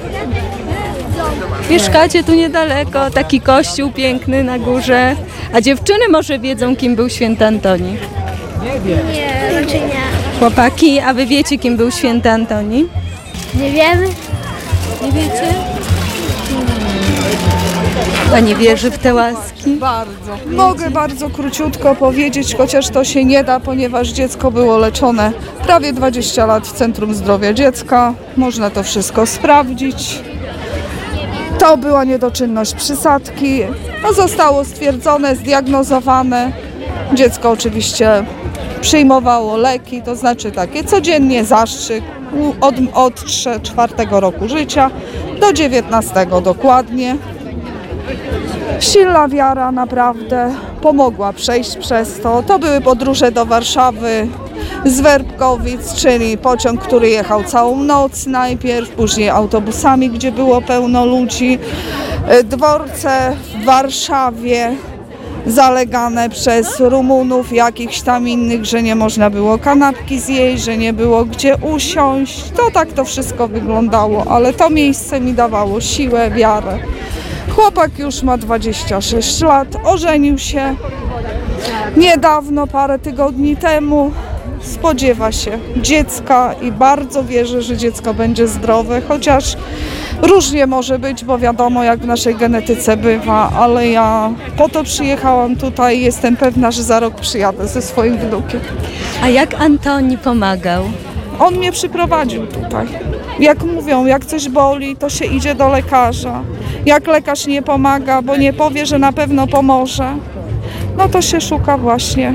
Mieszkacie 1.70 2.24
tu 2.24 2.34
niedaleko, 2.34 3.10
taki 3.10 3.40
kościół 3.40 3.92
piękny 3.92 4.44
na 4.44 4.58
górze. 4.58 5.16
A 5.52 5.60
dziewczyny 5.60 6.08
może 6.10 6.38
wiedzą, 6.38 6.76
kim 6.76 6.96
był 6.96 7.08
święty 7.08 7.46
Antoni? 7.46 7.96
Nie, 9.12 9.60
raczej 9.60 9.80
nie. 9.80 10.38
Chłopaki, 10.38 11.00
a 11.00 11.14
wy 11.14 11.26
wiecie, 11.26 11.58
kim 11.58 11.76
był 11.76 11.90
święty 11.90 12.30
Antoni? 12.30 12.84
Nie 13.54 13.70
wiemy. 13.70 14.08
Nie 15.02 15.12
wiecie? 15.12 15.54
Pani 18.30 18.54
wierzy 18.54 18.90
w 18.90 18.98
te 18.98 19.14
łaski? 19.14 19.76
Bardzo. 19.76 20.36
Mogę 20.46 20.90
bardzo 20.90 21.30
króciutko 21.30 21.94
powiedzieć, 21.94 22.54
chociaż 22.56 22.88
to 22.88 23.04
się 23.04 23.24
nie 23.24 23.44
da, 23.44 23.60
ponieważ 23.60 24.08
dziecko 24.08 24.50
było 24.50 24.78
leczone 24.78 25.32
prawie 25.62 25.92
20 25.92 26.46
lat 26.46 26.66
w 26.66 26.72
Centrum 26.72 27.14
Zdrowia 27.14 27.52
Dziecka. 27.52 28.14
Można 28.36 28.70
to 28.70 28.82
wszystko 28.82 29.26
sprawdzić. 29.26 30.20
To 31.58 31.76
była 31.76 32.04
niedoczynność 32.04 32.74
przysadki. 32.74 33.60
No, 34.02 34.12
zostało 34.12 34.64
stwierdzone, 34.64 35.36
zdiagnozowane. 35.36 36.52
Dziecko 37.14 37.50
oczywiście 37.50 38.24
przyjmowało 38.86 39.56
leki, 39.56 40.02
to 40.02 40.16
znaczy 40.16 40.52
takie 40.52 40.84
codziennie 40.84 41.44
zastrzyk 41.44 42.04
od, 42.60 42.74
od 42.94 43.14
3-4 43.14 44.20
roku 44.20 44.48
życia 44.48 44.90
do 45.40 45.52
19 45.52 46.26
dokładnie. 46.44 47.16
Silna 48.80 49.28
wiara 49.28 49.72
naprawdę 49.72 50.54
pomogła 50.82 51.32
przejść 51.32 51.76
przez 51.76 52.20
to. 52.20 52.42
To 52.42 52.58
były 52.58 52.80
podróże 52.80 53.32
do 53.32 53.46
Warszawy 53.46 54.28
z 54.84 55.00
Werbkowic, 55.00 55.94
czyli 55.94 56.38
pociąg, 56.38 56.80
który 56.80 57.08
jechał 57.10 57.44
całą 57.44 57.76
noc 57.82 58.26
najpierw, 58.26 58.90
później 58.90 59.28
autobusami, 59.28 60.10
gdzie 60.10 60.32
było 60.32 60.62
pełno 60.62 61.06
ludzi, 61.06 61.58
e, 62.28 62.44
dworce 62.44 63.36
w 63.54 63.64
Warszawie 63.64 64.76
zalegane 65.46 66.30
przez 66.30 66.80
Rumunów, 66.80 67.52
jakichś 67.52 68.00
tam 68.00 68.28
innych, 68.28 68.64
że 68.64 68.82
nie 68.82 68.94
można 68.94 69.30
było 69.30 69.58
kanapki 69.58 70.20
zjeść, 70.20 70.64
że 70.64 70.76
nie 70.76 70.92
było 70.92 71.24
gdzie 71.24 71.56
usiąść. 71.56 72.50
To 72.56 72.70
tak 72.70 72.92
to 72.92 73.04
wszystko 73.04 73.48
wyglądało, 73.48 74.24
ale 74.28 74.52
to 74.52 74.70
miejsce 74.70 75.20
mi 75.20 75.34
dawało 75.34 75.80
siłę, 75.80 76.30
wiarę. 76.30 76.78
Chłopak 77.56 77.98
już 77.98 78.22
ma 78.22 78.38
26 78.38 79.40
lat, 79.40 79.68
ożenił 79.84 80.38
się 80.38 80.74
niedawno, 81.96 82.66
parę 82.66 82.98
tygodni 82.98 83.56
temu. 83.56 84.10
Spodziewa 84.66 85.32
się 85.32 85.58
dziecka 85.76 86.54
i 86.62 86.72
bardzo 86.72 87.24
wierzę, 87.24 87.62
że 87.62 87.76
dziecko 87.76 88.14
będzie 88.14 88.48
zdrowe, 88.48 89.02
chociaż 89.08 89.56
różnie 90.22 90.66
może 90.66 90.98
być, 90.98 91.24
bo 91.24 91.38
wiadomo 91.38 91.84
jak 91.84 92.00
w 92.00 92.06
naszej 92.06 92.34
genetyce 92.34 92.96
bywa, 92.96 93.50
ale 93.50 93.88
ja 93.88 94.30
po 94.56 94.68
to 94.68 94.84
przyjechałam 94.84 95.56
tutaj 95.56 95.98
i 95.98 96.02
jestem 96.02 96.36
pewna, 96.36 96.70
że 96.70 96.82
za 96.82 97.00
rok 97.00 97.14
przyjadę 97.20 97.68
ze 97.68 97.82
swoim 97.82 98.18
wnukiem. 98.18 98.60
A 99.22 99.28
jak 99.28 99.60
Antoni 99.60 100.18
pomagał? 100.18 100.84
On 101.38 101.54
mnie 101.54 101.72
przyprowadził 101.72 102.46
tutaj. 102.46 102.86
Jak 103.40 103.64
mówią, 103.64 104.06
jak 104.06 104.24
coś 104.24 104.48
boli, 104.48 104.96
to 104.96 105.10
się 105.10 105.24
idzie 105.24 105.54
do 105.54 105.68
lekarza. 105.68 106.42
Jak 106.86 107.06
lekarz 107.06 107.46
nie 107.46 107.62
pomaga, 107.62 108.22
bo 108.22 108.36
nie 108.36 108.52
powie, 108.52 108.86
że 108.86 108.98
na 108.98 109.12
pewno 109.12 109.46
pomoże, 109.46 110.16
no 110.96 111.08
to 111.08 111.22
się 111.22 111.40
szuka 111.40 111.78
właśnie 111.78 112.34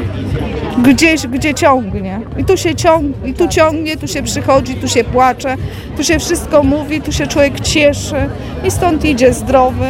gdzieś, 0.78 1.28
gdzie 1.28 1.54
ciągnie. 1.54 2.21
I 2.42 2.46
tu 2.46 2.58
się 2.58 2.76
ciągnie, 2.76 3.30
i 3.30 3.34
tu 3.34 3.48
ciągnie, 3.48 3.98
tu 3.98 4.08
się 4.08 4.24
przychodzi, 4.24 4.76
tu 4.76 4.88
się 4.88 5.04
płacze, 5.04 5.58
tu 5.98 6.04
się 6.04 6.20
wszystko 6.20 6.64
mówi, 6.64 7.02
tu 7.02 7.12
się 7.12 7.28
człowiek 7.28 7.60
cieszy 7.60 8.16
i 8.64 8.72
stąd 8.72 9.06
idzie 9.06 9.34
zdrowy. 9.34 9.88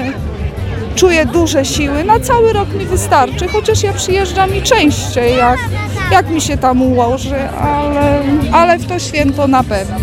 Czuję 0.95 1.25
duże 1.25 1.65
siły, 1.65 2.03
na 2.03 2.19
cały 2.19 2.53
rok 2.53 2.73
mi 2.73 2.85
wystarczy, 2.85 3.47
chociaż 3.47 3.83
ja 3.83 3.93
przyjeżdżam 3.93 4.55
i 4.55 4.61
częściej, 4.61 5.37
jak, 5.37 5.59
jak 6.11 6.29
mi 6.29 6.41
się 6.41 6.57
tam 6.57 6.81
ułoży, 6.81 7.49
ale, 7.49 8.23
ale 8.51 8.79
w 8.79 8.85
to 8.85 8.99
święto 8.99 9.47
na 9.47 9.63
pewno. 9.63 9.97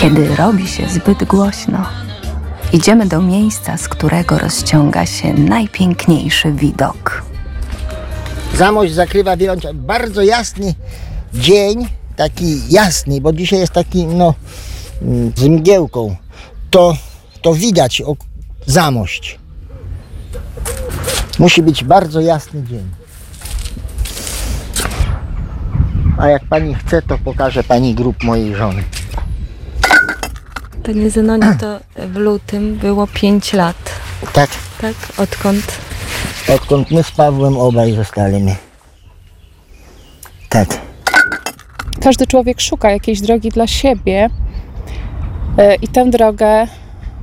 Kiedy 0.00 0.36
robi 0.36 0.66
się 0.66 0.88
zbyt 0.88 1.24
głośno, 1.24 1.86
idziemy 2.74 3.06
do 3.06 3.22
miejsca, 3.22 3.76
z 3.76 3.88
którego 3.88 4.38
rozciąga 4.38 5.06
się 5.06 5.34
najpiękniejszy 5.34 6.52
widok. 6.52 7.22
Zamość 8.56 8.92
zakrywa 8.92 9.36
wielącia. 9.36 9.68
Bardzo 9.74 10.22
jasny 10.22 10.74
dzień, 11.34 11.88
taki 12.16 12.72
jasny, 12.72 13.20
bo 13.20 13.32
dzisiaj 13.32 13.58
jest 13.58 13.72
taki 13.72 14.06
no 14.06 14.34
mm, 15.02 15.32
z 15.36 15.42
mgiełką. 15.42 16.16
To, 16.70 16.96
to 17.42 17.54
widać 17.54 18.02
o, 18.02 18.16
zamość. 18.66 19.38
Musi 21.38 21.62
być 21.62 21.84
bardzo 21.84 22.20
jasny 22.20 22.62
dzień. 22.62 22.90
A 26.18 26.28
jak 26.28 26.44
pani 26.44 26.74
chce, 26.74 27.02
to 27.02 27.18
pokażę 27.18 27.64
pani 27.64 27.94
grób 27.94 28.22
mojej 28.22 28.54
żony. 28.54 28.84
Panie 30.86 31.10
Zenonie, 31.10 31.56
to 31.60 31.80
w 32.08 32.16
lutym 32.16 32.74
było 32.76 33.06
5 33.06 33.52
lat, 33.52 33.76
Tak, 34.32 34.50
tak? 34.80 34.94
Odkąd? 35.18 35.78
odkąd 36.54 36.90
my 36.90 37.02
z 37.02 37.10
Pawłem 37.10 37.56
obaj 37.56 37.92
zostaliśmy. 37.92 38.56
Tak. 40.48 40.68
Każdy 42.02 42.26
człowiek 42.26 42.60
szuka 42.60 42.90
jakiejś 42.90 43.20
drogi 43.20 43.48
dla 43.48 43.66
siebie 43.66 44.30
e, 45.58 45.74
i 45.74 45.88
tę 45.88 46.10
drogę 46.10 46.66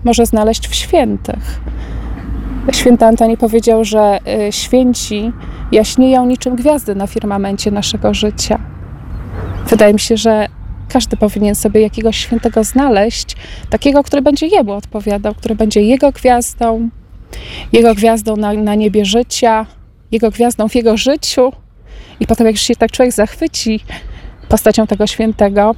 może 0.03 0.25
znaleźć 0.25 0.67
w 0.67 0.75
świętych. 0.75 1.61
Święty 2.71 3.05
Antoni 3.05 3.37
powiedział, 3.37 3.85
że 3.85 4.19
e, 4.27 4.51
święci 4.51 5.31
jaśnieją 5.71 6.25
niczym 6.25 6.55
gwiazdy 6.55 6.95
na 6.95 7.07
firmamencie 7.07 7.71
naszego 7.71 8.13
życia. 8.13 8.59
Wydaje 9.67 9.93
mi 9.93 9.99
się, 9.99 10.17
że 10.17 10.47
każdy 10.93 11.17
powinien 11.17 11.55
sobie 11.55 11.81
jakiegoś 11.81 12.17
świętego 12.17 12.63
znaleźć, 12.63 13.35
takiego, 13.69 14.03
który 14.03 14.21
będzie 14.21 14.47
jemu 14.47 14.71
odpowiadał, 14.71 15.35
który 15.35 15.55
będzie 15.55 15.81
jego 15.81 16.11
gwiazdą, 16.11 16.89
jego 17.73 17.95
gwiazdą 17.95 18.35
na, 18.35 18.53
na 18.53 18.75
niebie 18.75 19.05
życia, 19.05 19.65
jego 20.11 20.31
gwiazdą 20.31 20.69
w 20.69 20.75
jego 20.75 20.97
życiu. 20.97 21.51
I 22.19 22.27
potem, 22.27 22.47
jak 22.47 22.55
już 22.55 22.61
się 22.61 22.75
tak 22.75 22.91
człowiek 22.91 23.13
zachwyci 23.13 23.79
postacią 24.49 24.87
tego 24.87 25.07
świętego, 25.07 25.75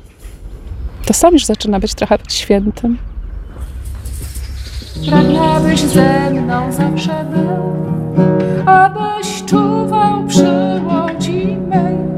to 1.06 1.14
sam 1.14 1.34
już 1.34 1.46
zaczyna 1.46 1.80
być 1.80 1.94
trochę 1.94 2.18
świętym. 2.30 2.98
Pragnęłabyś 5.10 5.80
ze 5.80 6.30
mną 6.32 6.72
zawsze 6.72 7.26
był, 7.34 7.74
abyś 8.66 9.44
czuwał 9.46 10.28
przy 10.28 10.82
łodzi 10.86 11.58
mej, 11.70 12.13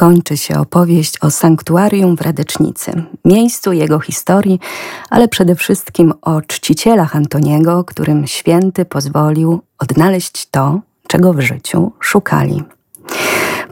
kończy 0.00 0.36
się 0.36 0.58
opowieść 0.58 1.18
o 1.18 1.30
sanktuarium 1.30 2.16
w 2.16 2.20
Radecznicy, 2.20 2.92
miejscu 3.24 3.72
jego 3.72 4.00
historii, 4.00 4.60
ale 5.10 5.28
przede 5.28 5.54
wszystkim 5.54 6.12
o 6.22 6.42
czcicielach 6.42 7.16
Antoniego, 7.16 7.84
którym 7.84 8.26
święty 8.26 8.84
pozwolił 8.84 9.60
odnaleźć 9.78 10.46
to, 10.50 10.80
czego 11.08 11.32
w 11.32 11.40
życiu 11.40 11.92
szukali. 12.00 12.62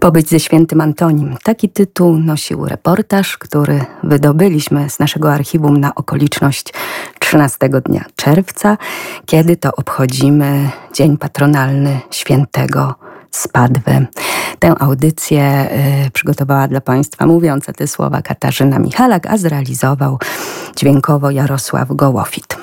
Pobyć 0.00 0.28
ze 0.28 0.40
świętym 0.40 0.80
Antonim. 0.80 1.36
Taki 1.42 1.68
tytuł 1.68 2.18
nosił 2.18 2.64
reportaż, 2.64 3.38
który 3.38 3.84
wydobyliśmy 4.02 4.90
z 4.90 4.98
naszego 4.98 5.32
archiwum 5.32 5.80
na 5.80 5.94
okoliczność 5.94 6.74
13 7.18 7.68
dnia 7.68 8.04
czerwca, 8.16 8.76
kiedy 9.26 9.56
to 9.56 9.70
obchodzimy 9.76 10.70
Dzień 10.94 11.18
Patronalny 11.18 12.00
Świętego 12.10 12.94
Spadwy. 13.30 14.06
Tę 14.58 14.74
audycję 14.78 15.68
y, 16.06 16.10
przygotowała 16.10 16.68
dla 16.68 16.80
Państwa 16.80 17.26
mówiąca 17.26 17.72
te 17.72 17.86
słowa 17.86 18.22
Katarzyna 18.22 18.78
Michalak, 18.78 19.26
a 19.26 19.38
zrealizował 19.38 20.18
dźwiękowo 20.76 21.30
Jarosław 21.30 21.88
Gołofit. 21.90 22.56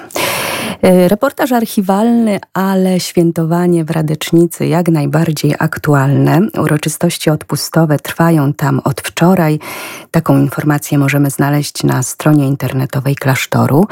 Y, 0.83 1.07
Reportaż 1.07 1.51
archiwalny, 1.51 2.39
ale 2.53 2.99
świętowanie 2.99 3.85
w 3.85 3.91
Radecznicy 3.91 4.67
jak 4.67 4.89
najbardziej 4.89 5.55
aktualne. 5.59 6.39
Uroczystości 6.57 7.29
odpustowe 7.29 7.99
trwają 7.99 8.53
tam 8.53 8.81
od 8.83 9.01
wczoraj. 9.01 9.59
Taką 10.11 10.39
informację 10.39 10.97
możemy 10.97 11.29
znaleźć 11.29 11.83
na 11.83 12.03
stronie 12.03 12.47
internetowej 12.47 13.15
klasztoru. 13.15 13.87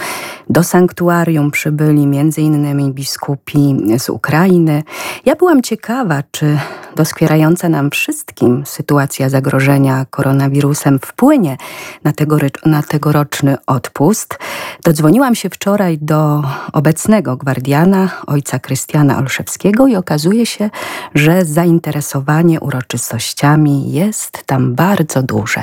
Do 0.50 0.64
sanktuarium 0.64 1.52
przybyli 1.52 2.04
m.in. 2.04 2.94
biskupi 2.94 3.76
z 3.98 4.10
Ukrainy. 4.10 4.84
Ja 5.26 5.36
byłam 5.36 5.62
ciekawa, 5.62 6.24
czy 6.32 6.58
doskwierająca 6.96 7.70
nam 7.70 7.92
wszystkim 7.92 8.64
sytuacja 8.66 9.30
zagrożenia 9.30 10.06
koronawirusem 10.10 11.00
wpłynie 11.00 11.58
na, 12.04 12.12
tegory- 12.12 12.66
na 12.66 12.84
tegoroczny 12.84 13.58
odpust. 13.68 14.40
Dodzwoniłam 14.84 15.36
się 15.36 15.50
wczoraj 15.50 15.98
do 16.02 16.44
obecnego 16.74 17.38
gwardiana, 17.38 18.08
ojca 18.28 18.60
Krystiana 18.60 19.18
Olszewskiego 19.20 19.88
i 19.88 19.96
okazuje 19.96 20.46
się, 20.46 20.70
że 21.16 21.42
zainteresowanie 21.42 22.60
uroczystościami 22.60 23.92
jest 23.92 24.48
tam 24.48 24.76
bardzo 24.76 25.24
duże. 25.24 25.62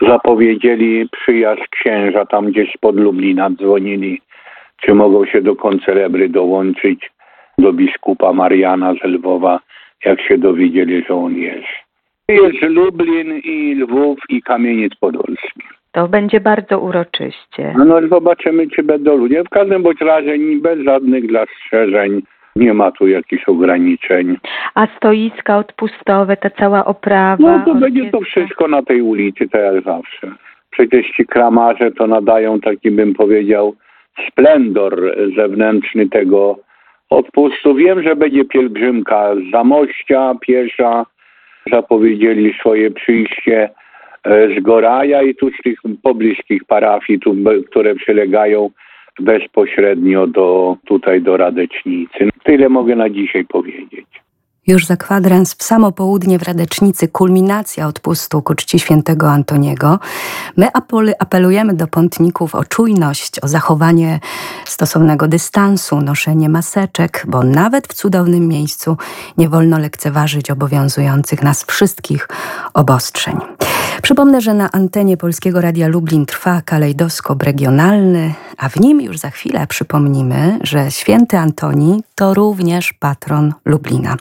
zapowiedzieli 0.00 1.08
przyjazd 1.12 1.68
księża 1.70 2.26
tam 2.26 2.46
gdzieś 2.50 2.76
pod 2.80 2.96
Lublina, 2.96 3.50
dzwonili, 3.50 4.20
czy 4.80 4.94
mogą 4.94 5.26
się 5.26 5.42
do 5.42 5.56
koncelebry 5.56 6.28
dołączyć 6.28 7.10
do 7.58 7.72
biskupa 7.72 8.32
Mariana 8.32 8.94
z 8.94 9.04
Lwowa, 9.04 9.60
jak 10.04 10.20
się 10.20 10.38
dowiedzieli, 10.38 11.04
że 11.08 11.14
on 11.14 11.36
jest. 11.36 11.68
Jest 12.28 12.62
Lublin 12.62 13.40
i 13.44 13.74
Lwów 13.74 14.18
i 14.28 14.42
Kamieniec 14.42 14.92
Podolski. 15.00 15.57
To 15.98 16.08
będzie 16.08 16.40
bardzo 16.40 16.80
uroczyście. 16.80 17.74
No, 17.78 17.84
no 17.84 18.08
zobaczymy, 18.08 18.70
czy 18.70 18.82
będą 18.82 19.16
ludzie. 19.16 19.44
W 19.44 19.48
każdym 19.48 19.82
bądź 19.82 20.00
razie 20.00 20.38
bez 20.62 20.78
żadnych 20.80 21.32
zastrzeżeń. 21.32 22.22
Nie 22.56 22.74
ma 22.74 22.90
tu 22.90 23.08
jakichś 23.08 23.48
ograniczeń. 23.48 24.36
A 24.74 24.86
stoiska 24.96 25.58
odpustowe, 25.58 26.36
ta 26.36 26.50
cała 26.50 26.84
oprawa. 26.84 27.58
No 27.58 27.64
to 27.64 27.74
będzie 27.74 28.10
to 28.10 28.20
wszystko 28.20 28.68
na 28.68 28.82
tej 28.82 29.02
ulicy, 29.02 29.48
tak 29.48 29.74
jak 29.74 29.84
zawsze. 29.84 30.32
Przecież 30.70 31.06
ci 31.10 31.26
kramarze 31.26 31.90
to 31.90 32.06
nadają 32.06 32.60
taki, 32.60 32.90
bym 32.90 33.14
powiedział, 33.14 33.74
splendor 34.28 35.16
zewnętrzny 35.36 36.08
tego 36.08 36.58
odpustu. 37.10 37.74
Wiem, 37.74 38.02
że 38.02 38.16
będzie 38.16 38.44
pielgrzymka 38.44 39.34
z 39.34 39.50
Zamościa, 39.52 40.34
piesza. 40.40 41.06
Zapowiedzieli 41.72 42.54
swoje 42.60 42.90
przyjście 42.90 43.70
z 44.24 44.62
Goraja 44.62 45.22
i 45.22 45.34
tych 45.64 45.78
pobliskich 46.02 46.64
parafii, 46.64 47.18
tu, 47.18 47.36
które 47.70 47.94
przylegają 47.94 48.70
bezpośrednio 49.20 50.26
do, 50.26 50.76
tutaj 50.86 51.22
do 51.22 51.36
Radecznicy. 51.36 52.28
Tyle 52.44 52.68
mogę 52.68 52.96
na 52.96 53.10
dzisiaj 53.10 53.44
powiedzieć. 53.44 54.06
Już 54.68 54.86
za 54.86 54.96
kwadrans 54.96 55.54
w 55.54 55.62
samo 55.62 55.92
południe 55.92 56.38
w 56.38 56.42
Radecznicy 56.42 57.08
kulminacja 57.08 57.86
odpustu 57.86 58.42
ku 58.42 58.54
czci 58.54 58.78
świętego 58.78 59.30
Antoniego. 59.30 59.98
My 60.56 60.68
apelujemy 61.18 61.74
do 61.74 61.86
pątników 61.86 62.54
o 62.54 62.64
czujność, 62.64 63.40
o 63.40 63.48
zachowanie 63.48 64.20
stosownego 64.64 65.28
dystansu, 65.28 66.00
noszenie 66.00 66.48
maseczek, 66.48 67.24
bo 67.28 67.42
nawet 67.42 67.88
w 67.88 67.94
cudownym 67.94 68.48
miejscu 68.48 68.96
nie 69.38 69.48
wolno 69.48 69.78
lekceważyć 69.78 70.50
obowiązujących 70.50 71.42
nas 71.42 71.64
wszystkich 71.64 72.28
obostrzeń. 72.74 73.36
Przypomnę, 74.02 74.40
że 74.40 74.54
na 74.54 74.72
antenie 74.72 75.16
Polskiego 75.16 75.60
Radia 75.60 75.88
Lublin 75.88 76.26
trwa 76.26 76.62
kalejdoskop 76.62 77.42
regionalny, 77.42 78.34
a 78.58 78.68
w 78.68 78.80
nim 78.80 79.00
już 79.00 79.18
za 79.18 79.30
chwilę 79.30 79.66
przypomnimy, 79.66 80.58
że 80.62 80.90
święty 80.90 81.38
Antoni 81.38 82.02
to 82.14 82.34
również 82.34 82.92
patron 82.92 83.54
Lublina. 83.64 84.16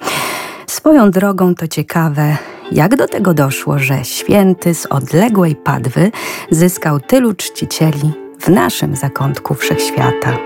Swoją 0.70 1.11
drogą 1.11 1.55
to 1.55 1.68
ciekawe, 1.68 2.38
jak 2.72 2.95
do 2.95 3.07
tego 3.07 3.34
doszło, 3.34 3.80
że 3.80 4.05
święty 4.05 4.74
z 4.74 4.86
odległej 4.86 5.55
Padwy 5.55 6.11
zyskał 6.51 6.99
tylu 6.99 7.34
czcicieli 7.34 8.11
w 8.39 8.47
naszym 8.47 8.95
zakątku 8.95 9.53
wszechświata. 9.53 10.38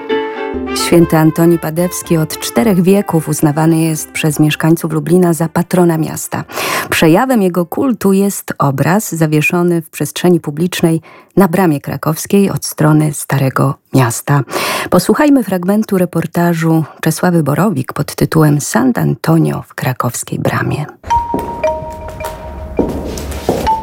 Święty 0.76 1.18
Antoni 1.18 1.60
Padewski 1.60 2.18
od 2.18 2.40
czterech 2.40 2.82
wieków 2.82 3.30
uznawany 3.30 3.80
jest 3.82 4.12
przez 4.12 4.40
mieszkańców 4.40 4.92
Lublina 4.92 5.34
za 5.34 5.50
patrona 5.50 5.98
miasta. 5.98 6.44
Przejawem 6.90 7.42
jego 7.42 7.66
kultu 7.66 8.14
jest 8.14 8.54
obraz 8.58 9.16
zawieszony 9.16 9.82
w 9.82 9.90
przestrzeni 9.90 10.40
publicznej 10.40 11.02
na 11.38 11.48
bramie 11.48 11.82
krakowskiej 11.82 12.50
od 12.50 12.66
strony 12.66 13.14
Starego 13.14 13.76
Miasta. 13.94 14.44
Posłuchajmy 14.90 15.44
fragmentu 15.44 15.98
reportażu 15.98 16.84
Czesławy 17.02 17.44
Borowik 17.44 17.94
pod 17.94 18.16
tytułem 18.16 18.58
Sant'Antonio 18.58 19.62
w 19.64 19.74
krakowskiej 19.74 20.40
bramie. 20.40 20.86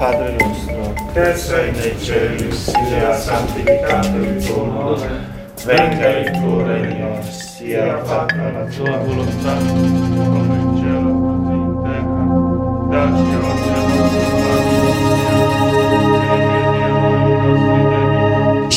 Padre 0.01 0.39
nome, 4.67 5.38
venga 5.65 6.19
il 6.19 6.31
tuo 6.31 6.63
regno, 6.65 7.21
sia 7.31 8.03
fatta 8.05 8.51
la 8.53 8.65
tua 8.65 8.97
volontà, 8.99 9.57
come 9.57 10.57
in 10.57 10.77
cielo 10.77 11.11
così 11.25 11.53
in 11.53 11.81
terra. 11.83 12.23
Dacci 12.91 13.35
oggi 13.35 13.69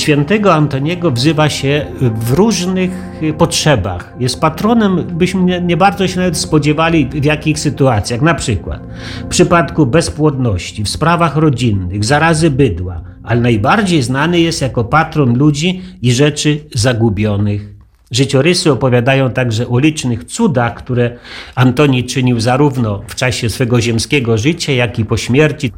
Świętego 0.01 0.53
Antoniego 0.53 1.11
wzywa 1.11 1.49
się 1.49 1.85
w 2.01 2.31
różnych 2.31 2.91
potrzebach. 3.37 4.13
Jest 4.19 4.41
patronem, 4.41 5.03
byśmy 5.17 5.61
nie 5.61 5.77
bardzo 5.77 6.07
się 6.07 6.19
nawet 6.19 6.37
spodziewali 6.37 7.09
w 7.09 7.25
jakich 7.25 7.59
sytuacjach. 7.59 8.21
Na 8.21 8.33
przykład 8.33 8.81
w 9.23 9.27
przypadku 9.27 9.85
bezpłodności, 9.85 10.83
w 10.83 10.89
sprawach 10.89 11.35
rodzinnych, 11.35 12.05
zarazy 12.05 12.51
bydła, 12.51 13.01
ale 13.23 13.41
najbardziej 13.41 14.01
znany 14.01 14.39
jest 14.39 14.61
jako 14.61 14.83
patron 14.83 15.37
ludzi 15.37 15.81
i 16.01 16.11
rzeczy 16.11 16.59
zagubionych. 16.73 17.71
Życiorysy 18.11 18.71
opowiadają 18.71 19.29
także 19.29 19.67
o 19.67 19.79
licznych 19.79 20.23
cudach, 20.23 20.73
które 20.73 21.17
Antoni 21.55 22.03
czynił 22.03 22.39
zarówno 22.39 23.01
w 23.07 23.15
czasie 23.15 23.49
swego 23.49 23.81
ziemskiego 23.81 24.37
życia, 24.37 24.71
jak 24.71 24.99
i 24.99 25.05
po 25.05 25.17
śmierci. 25.17 25.71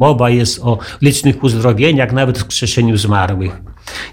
Mowa 0.00 0.30
jest 0.30 0.60
o 0.62 0.78
licznych 1.02 1.44
uzdrowieniach, 1.44 2.12
nawet 2.12 2.38
wskrzeszeniu 2.38 2.96
zmarłych. 2.96 3.62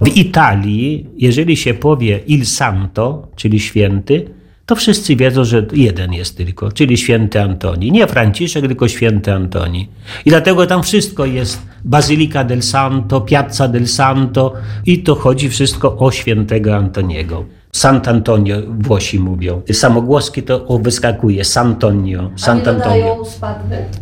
W 0.02 0.08
Italii, 0.08 1.10
jeżeli 1.18 1.58
się 1.58 1.74
powie 1.74 2.20
Il 2.28 2.46
Santo, 2.46 3.32
czyli 3.36 3.60
święty, 3.60 4.37
to 4.68 4.76
wszyscy 4.76 5.16
wiedzą, 5.16 5.44
że 5.44 5.66
jeden 5.74 6.14
jest 6.14 6.38
tylko, 6.38 6.72
czyli 6.72 6.98
święty 6.98 7.42
Antoni. 7.42 7.92
Nie 7.92 8.08
Franciszek, 8.08 8.68
tylko 8.68 8.88
święty 8.88 9.34
Antoni. 9.34 9.90
I 10.26 10.30
dlatego 10.30 10.68
tam 10.68 10.84
wszystko 10.84 11.26
jest 11.26 11.62
Bazylika 11.86 12.44
del 12.44 12.62
Santo, 12.62 13.22
Piazza 13.22 13.68
del 13.68 13.88
Santo 13.88 14.54
i 14.86 15.04
to 15.04 15.16
chodzi 15.16 15.50
wszystko 15.50 15.98
o 15.98 16.12
świętego 16.12 16.76
Antoniego. 16.76 17.46
Sant'Antonio 17.74 18.54
Włosi 18.80 19.20
mówią. 19.20 19.62
Samogłoski 19.72 20.44
to 20.44 20.80
wyskakuje. 20.82 21.46
Santonio. 21.46 22.32
Sant'Antonio. 22.38 23.26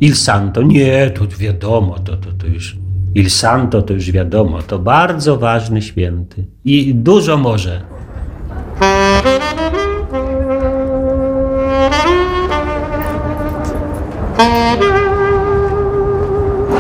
Il 0.02 0.16
Santo. 0.16 0.62
Nie, 0.62 1.10
to 1.10 1.28
wiadomo, 1.40 2.00
to, 2.00 2.18
to, 2.18 2.32
to 2.32 2.48
już. 2.48 2.78
Il 3.16 3.30
Santo 3.30 3.82
to 3.82 3.94
już 3.94 4.12
wiadomo. 4.12 4.62
To 4.62 4.80
bardzo 4.80 5.38
ważny 5.38 5.82
święty. 5.82 6.46
I 6.66 6.96
dużo 6.96 7.38
może. 7.38 7.82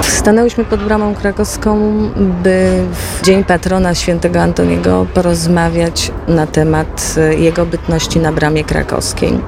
Stanęłyśmy 0.10 0.66
pod 0.66 0.84
bramą 0.84 1.16
krakowską, 1.16 1.80
by 2.43 2.84
w 2.91 3.26
Dzień 3.26 3.43
Patrona 3.43 3.95
Świętego 3.95 4.41
Antoniego 4.41 5.06
porozmawiać 5.14 6.12
na 6.28 6.47
temat 6.47 7.16
jego 7.38 7.66
bytności 7.66 8.20
na 8.20 8.32
bramie 8.32 8.64
krakowskiej. 8.64 9.39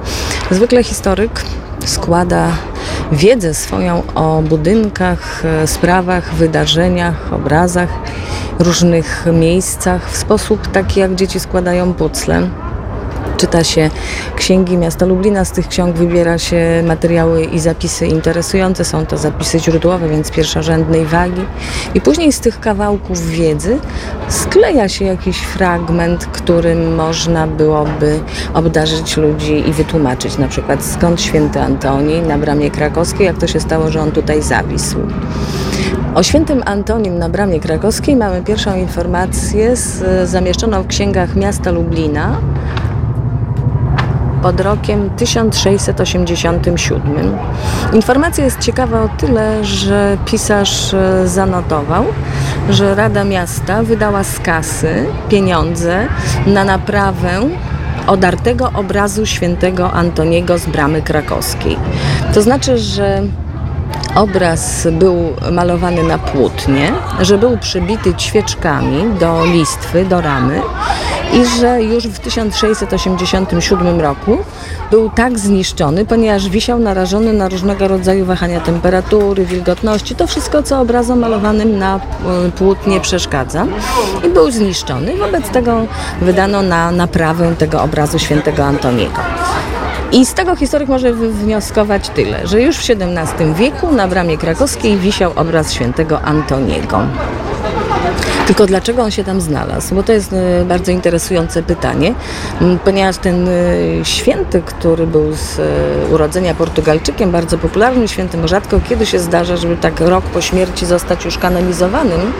Zwykle 0.50 0.84
historyk 0.84 1.42
składa 1.86 2.48
wiedzę 3.12 3.54
swoją 3.54 4.02
o 4.14 4.42
budynkach, 4.42 5.42
sprawach, 5.66 6.34
wydarzeniach, 6.34 7.32
obrazach, 7.32 7.88
różnych 8.58 9.26
miejscach 9.32 10.10
w 10.10 10.16
sposób 10.16 10.66
taki, 10.72 11.00
jak 11.00 11.14
dzieci 11.14 11.40
składają 11.40 11.94
pucle 11.94 12.48
czyta 13.38 13.64
się 13.64 13.90
księgi 14.36 14.76
miasta 14.76 15.06
Lublina, 15.06 15.44
z 15.44 15.52
tych 15.52 15.68
ksiąg 15.68 15.96
wybiera 15.96 16.38
się 16.38 16.82
materiały 16.86 17.44
i 17.44 17.58
zapisy 17.58 18.06
interesujące. 18.06 18.84
Są 18.84 19.06
to 19.06 19.18
zapisy 19.18 19.58
źródłowe, 19.58 20.08
więc 20.08 20.30
pierwszorzędnej 20.30 21.06
wagi. 21.06 21.42
I 21.94 22.00
później 22.00 22.32
z 22.32 22.40
tych 22.40 22.60
kawałków 22.60 23.28
wiedzy 23.28 23.78
skleja 24.28 24.88
się 24.88 25.04
jakiś 25.04 25.38
fragment, 25.38 26.26
którym 26.26 26.94
można 26.94 27.46
byłoby 27.46 28.20
obdarzyć 28.54 29.16
ludzi 29.16 29.68
i 29.68 29.72
wytłumaczyć 29.72 30.38
na 30.38 30.48
przykład 30.48 30.84
skąd 30.84 31.20
święty 31.20 31.60
Antoni 31.60 32.20
na 32.20 32.38
bramie 32.38 32.70
krakowskiej, 32.70 33.26
jak 33.26 33.38
to 33.38 33.46
się 33.46 33.60
stało, 33.60 33.90
że 33.90 34.00
on 34.00 34.12
tutaj 34.12 34.42
zawisł. 34.42 34.96
O 36.14 36.22
świętym 36.22 36.62
Antonim 36.66 37.18
na 37.18 37.28
bramie 37.28 37.60
krakowskiej 37.60 38.16
mamy 38.16 38.42
pierwszą 38.42 38.76
informację 38.76 39.76
z, 39.76 40.30
zamieszczoną 40.30 40.82
w 40.82 40.86
księgach 40.86 41.36
miasta 41.36 41.70
Lublina 41.70 42.40
pod 44.42 44.60
rokiem 44.60 45.10
1687. 45.10 47.38
Informacja 47.92 48.44
jest 48.44 48.58
ciekawa 48.58 49.02
o 49.02 49.08
tyle, 49.08 49.64
że 49.64 50.16
pisarz 50.24 50.94
zanotował, 51.24 52.04
że 52.70 52.94
Rada 52.94 53.24
Miasta 53.24 53.82
wydała 53.82 54.24
z 54.24 54.40
kasy 54.40 55.06
pieniądze 55.28 56.06
na 56.46 56.64
naprawę 56.64 57.40
odartego 58.06 58.70
obrazu 58.74 59.26
świętego 59.26 59.92
Antoniego 59.92 60.58
z 60.58 60.66
bramy 60.66 61.02
krakowskiej. 61.02 61.76
To 62.34 62.42
znaczy, 62.42 62.78
że 62.78 63.22
Obraz 64.14 64.88
był 64.92 65.16
malowany 65.52 66.02
na 66.02 66.18
płótnie, 66.18 66.92
że 67.20 67.38
był 67.38 67.58
przybity 67.58 68.14
świeczkami 68.18 69.18
do 69.20 69.44
listwy, 69.44 70.04
do 70.04 70.20
ramy 70.20 70.62
i 71.32 71.60
że 71.60 71.82
już 71.82 72.06
w 72.06 72.18
1687 72.18 74.00
roku 74.00 74.38
był 74.90 75.10
tak 75.10 75.38
zniszczony, 75.38 76.04
ponieważ 76.04 76.48
wisiał 76.48 76.78
narażony 76.78 77.32
na 77.32 77.48
różnego 77.48 77.88
rodzaju 77.88 78.24
wahania 78.24 78.60
temperatury, 78.60 79.46
wilgotności, 79.46 80.14
to 80.14 80.26
wszystko, 80.26 80.62
co 80.62 80.80
obrazom 80.80 81.18
malowanym 81.18 81.78
na 81.78 82.00
płótnie 82.58 83.00
przeszkadza 83.00 83.66
i 84.26 84.28
był 84.28 84.50
zniszczony. 84.50 85.16
Wobec 85.16 85.48
tego 85.48 85.86
wydano 86.20 86.62
na 86.62 86.90
naprawę 86.90 87.54
tego 87.58 87.82
obrazu 87.82 88.18
świętego 88.18 88.64
Antoniego. 88.64 89.20
I 90.12 90.26
z 90.26 90.34
tego 90.34 90.56
historyk 90.56 90.88
może 90.88 91.12
wnioskować 91.12 92.08
tyle, 92.08 92.46
że 92.46 92.62
już 92.62 92.76
w 92.76 92.90
XVII 92.90 93.54
wieku 93.54 93.92
na 93.92 94.08
bramie 94.08 94.38
krakowskiej 94.38 94.96
wisiał 94.96 95.32
obraz 95.36 95.72
świętego 95.72 96.22
Antoniego. 96.22 97.00
Tylko 98.46 98.66
dlaczego 98.66 99.02
on 99.02 99.10
się 99.10 99.24
tam 99.24 99.40
znalazł? 99.40 99.94
Bo 99.94 100.02
to 100.02 100.12
jest 100.12 100.32
e, 100.32 100.64
bardzo 100.64 100.92
interesujące 100.92 101.62
pytanie, 101.62 102.14
ponieważ 102.84 103.16
ten 103.16 103.48
e, 103.48 103.52
święty, 104.02 104.62
który 104.62 105.06
był 105.06 105.32
z 105.32 105.58
e, 105.58 106.14
urodzenia 106.14 106.54
Portugalczykiem, 106.54 107.30
bardzo 107.30 107.58
popularnym 107.58 108.08
świętym, 108.08 108.48
rzadko 108.48 108.80
kiedy 108.88 109.06
się 109.06 109.18
zdarza, 109.18 109.56
żeby 109.56 109.76
tak 109.76 110.00
rok 110.00 110.24
po 110.24 110.40
śmierci 110.40 110.86
zostać 110.86 111.24
już 111.24 111.38
kanonizowanym, 111.38 112.32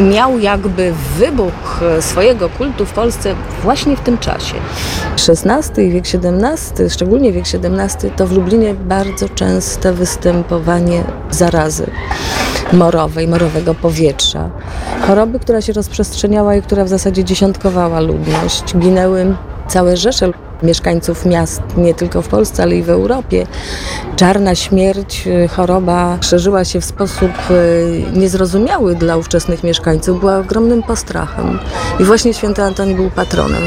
miał 0.00 0.38
jakby 0.38 0.92
wybuch 1.18 1.80
swojego 2.00 2.48
kultu 2.48 2.86
w 2.86 2.92
Polsce 2.92 3.34
właśnie 3.62 3.96
w 3.96 4.00
tym 4.00 4.18
czasie. 4.18 4.54
XVI 5.28 5.90
wiek 5.90 6.04
XVII, 6.04 6.90
szczególnie 6.90 7.32
wiek 7.32 7.44
XVII, 7.44 8.10
to 8.16 8.26
w 8.26 8.32
Lublinie 8.32 8.74
bardzo 8.74 9.28
częste 9.28 9.92
występowanie 9.92 11.04
zarazy 11.30 11.90
morowej, 12.72 13.28
morowego 13.28 13.74
powietrza. 13.74 14.50
Choroby, 15.06 15.38
która 15.38 15.60
się 15.60 15.72
rozprzestrzeniała 15.72 16.56
i 16.56 16.62
która 16.62 16.84
w 16.84 16.88
zasadzie 16.88 17.24
dziesiątkowała 17.24 18.00
ludność. 18.00 18.76
Ginęły 18.76 19.36
całe 19.68 19.96
rzesze 19.96 20.30
mieszkańców 20.64 21.26
miast, 21.26 21.62
nie 21.76 21.94
tylko 21.94 22.22
w 22.22 22.28
Polsce, 22.28 22.62
ale 22.62 22.76
i 22.76 22.82
w 22.82 22.90
Europie. 22.90 23.46
Czarna 24.16 24.54
śmierć, 24.54 25.28
choroba 25.56 26.18
szerzyła 26.20 26.64
się 26.64 26.80
w 26.80 26.84
sposób 26.84 27.30
niezrozumiały 28.12 28.94
dla 28.94 29.16
ówczesnych 29.16 29.64
mieszkańców, 29.64 30.20
była 30.20 30.38
ogromnym 30.38 30.82
postrachem. 30.82 31.58
I 32.00 32.04
właśnie 32.04 32.34
święty 32.34 32.62
Antoni 32.62 32.94
był 32.94 33.10
patronem 33.10 33.62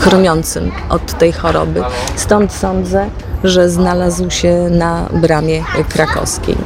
chroniącym 0.00 0.72
od 0.88 1.18
tej 1.18 1.32
choroby. 1.32 1.82
Stąd 2.16 2.52
sądzę, 2.52 3.10
że 3.44 3.70
znalazł 3.70 4.30
się 4.30 4.68
na 4.70 5.08
bramie 5.12 5.64
krakowskiej. 5.88 6.56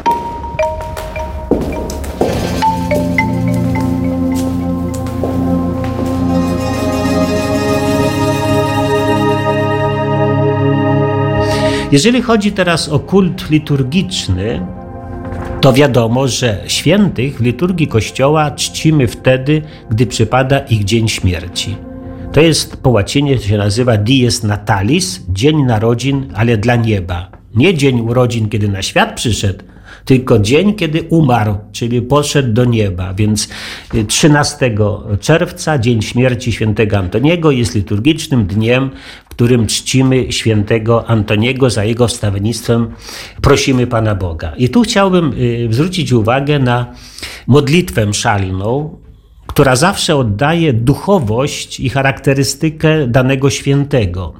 Jeżeli 11.92 12.22
chodzi 12.22 12.52
teraz 12.52 12.88
o 12.88 12.98
kult 12.98 13.50
liturgiczny, 13.50 14.66
to 15.60 15.72
wiadomo, 15.72 16.28
że 16.28 16.64
świętych 16.66 17.38
w 17.38 17.42
liturgii 17.42 17.86
Kościoła 17.86 18.50
czcimy 18.50 19.06
wtedy, 19.06 19.62
gdy 19.90 20.06
przypada 20.06 20.58
ich 20.58 20.84
dzień 20.84 21.08
śmierci. 21.08 21.76
To 22.32 22.40
jest 22.40 22.76
po 22.76 22.90
łacinie 22.90 23.38
się 23.38 23.58
nazywa 23.58 23.96
Dies 23.96 24.42
Natalis, 24.42 25.20
dzień 25.28 25.62
narodzin, 25.62 26.32
ale 26.34 26.56
dla 26.56 26.76
nieba. 26.76 27.30
Nie 27.54 27.74
dzień 27.74 28.00
urodzin, 28.00 28.48
kiedy 28.48 28.68
na 28.68 28.82
świat 28.82 29.14
przyszedł, 29.14 29.64
tylko 30.04 30.38
dzień, 30.38 30.74
kiedy 30.74 31.02
umarł, 31.02 31.54
czyli 31.72 32.02
poszedł 32.02 32.52
do 32.52 32.64
nieba. 32.64 33.14
Więc 33.14 33.48
13 34.08 34.74
czerwca, 35.20 35.78
dzień 35.78 36.02
śmierci 36.02 36.52
świętego 36.52 36.98
Antoniego, 36.98 37.50
jest 37.50 37.74
liturgicznym 37.74 38.46
dniem, 38.46 38.90
w 39.29 39.29
którym 39.40 39.66
czcimy 39.66 40.32
świętego 40.32 41.08
Antoniego 41.08 41.70
za 41.70 41.84
jego 41.84 42.08
wstawiennictwem, 42.08 42.90
prosimy 43.40 43.86
Pana 43.86 44.14
Boga. 44.14 44.52
I 44.56 44.68
tu 44.68 44.82
chciałbym 44.82 45.32
zwrócić 45.70 46.12
uwagę 46.12 46.58
na 46.58 46.86
modlitwę 47.46 48.06
mszalną, 48.06 48.98
która 49.46 49.76
zawsze 49.76 50.16
oddaje 50.16 50.72
duchowość 50.72 51.80
i 51.80 51.88
charakterystykę 51.88 53.06
danego 53.06 53.50
świętego. 53.50 54.32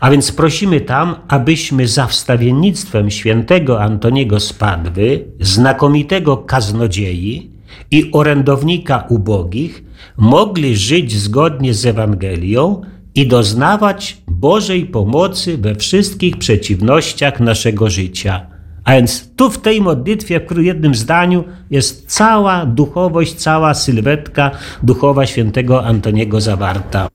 A 0.00 0.10
więc 0.10 0.32
prosimy 0.32 0.80
tam, 0.80 1.14
abyśmy 1.28 1.88
za 1.88 2.06
wstawiennictwem 2.06 3.10
świętego 3.10 3.82
Antoniego 3.82 4.40
z 4.40 4.52
Padwy, 4.52 5.24
znakomitego 5.40 6.36
kaznodziei 6.36 7.50
i 7.90 8.10
orędownika 8.12 9.04
ubogich, 9.08 9.84
mogli 10.16 10.76
żyć 10.76 11.16
zgodnie 11.16 11.74
z 11.74 11.86
Ewangelią 11.86 12.82
i 13.14 13.26
doznawać 13.26 14.22
Bożej 14.26 14.86
pomocy 14.86 15.58
we 15.58 15.74
wszystkich 15.74 16.36
przeciwnościach 16.36 17.40
naszego 17.40 17.90
życia. 17.90 18.46
A 18.84 18.92
więc 18.92 19.34
tu 19.36 19.50
w 19.50 19.58
tej 19.58 19.80
modlitwie, 19.80 20.40
w 20.40 20.62
jednym 20.62 20.94
zdaniu 20.94 21.44
jest 21.70 22.06
cała 22.06 22.66
duchowość, 22.66 23.34
cała 23.34 23.74
sylwetka 23.74 24.50
duchowa 24.82 25.26
świętego 25.26 25.84
Antoniego 25.84 26.40
zawarta. 26.40 27.13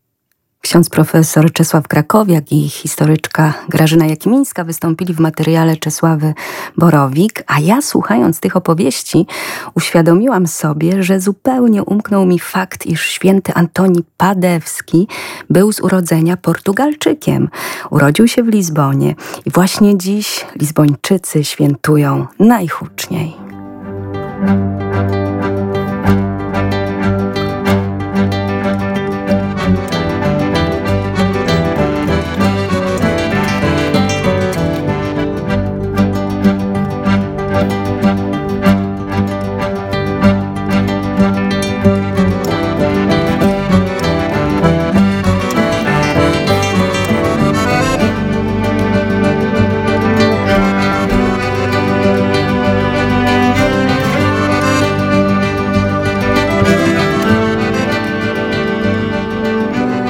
Ksiądz 0.61 0.89
profesor 0.89 1.53
Czesław 1.53 1.87
Krakowiak 1.87 2.51
i 2.51 2.69
historyczka 2.69 3.53
Grażyna 3.69 4.05
Jakimińska 4.05 4.63
wystąpili 4.63 5.13
w 5.13 5.19
materiale 5.19 5.77
Czesławy 5.77 6.33
Borowik, 6.77 7.43
a 7.47 7.59
ja 7.59 7.81
słuchając 7.81 8.39
tych 8.39 8.55
opowieści 8.55 9.27
uświadomiłam 9.75 10.47
sobie, 10.47 11.03
że 11.03 11.19
zupełnie 11.19 11.83
umknął 11.83 12.25
mi 12.25 12.39
fakt, 12.39 12.85
iż 12.85 13.05
święty 13.05 13.53
Antoni 13.53 14.03
Padewski 14.17 15.07
był 15.49 15.73
z 15.73 15.81
urodzenia 15.81 16.37
Portugalczykiem. 16.37 17.49
Urodził 17.89 18.27
się 18.27 18.43
w 18.43 18.47
Lizbonie 18.47 19.15
i 19.45 19.51
właśnie 19.51 19.97
dziś 19.97 20.45
Lizbończycy 20.55 21.43
świętują 21.43 22.27
najhuczniej. 22.39 23.35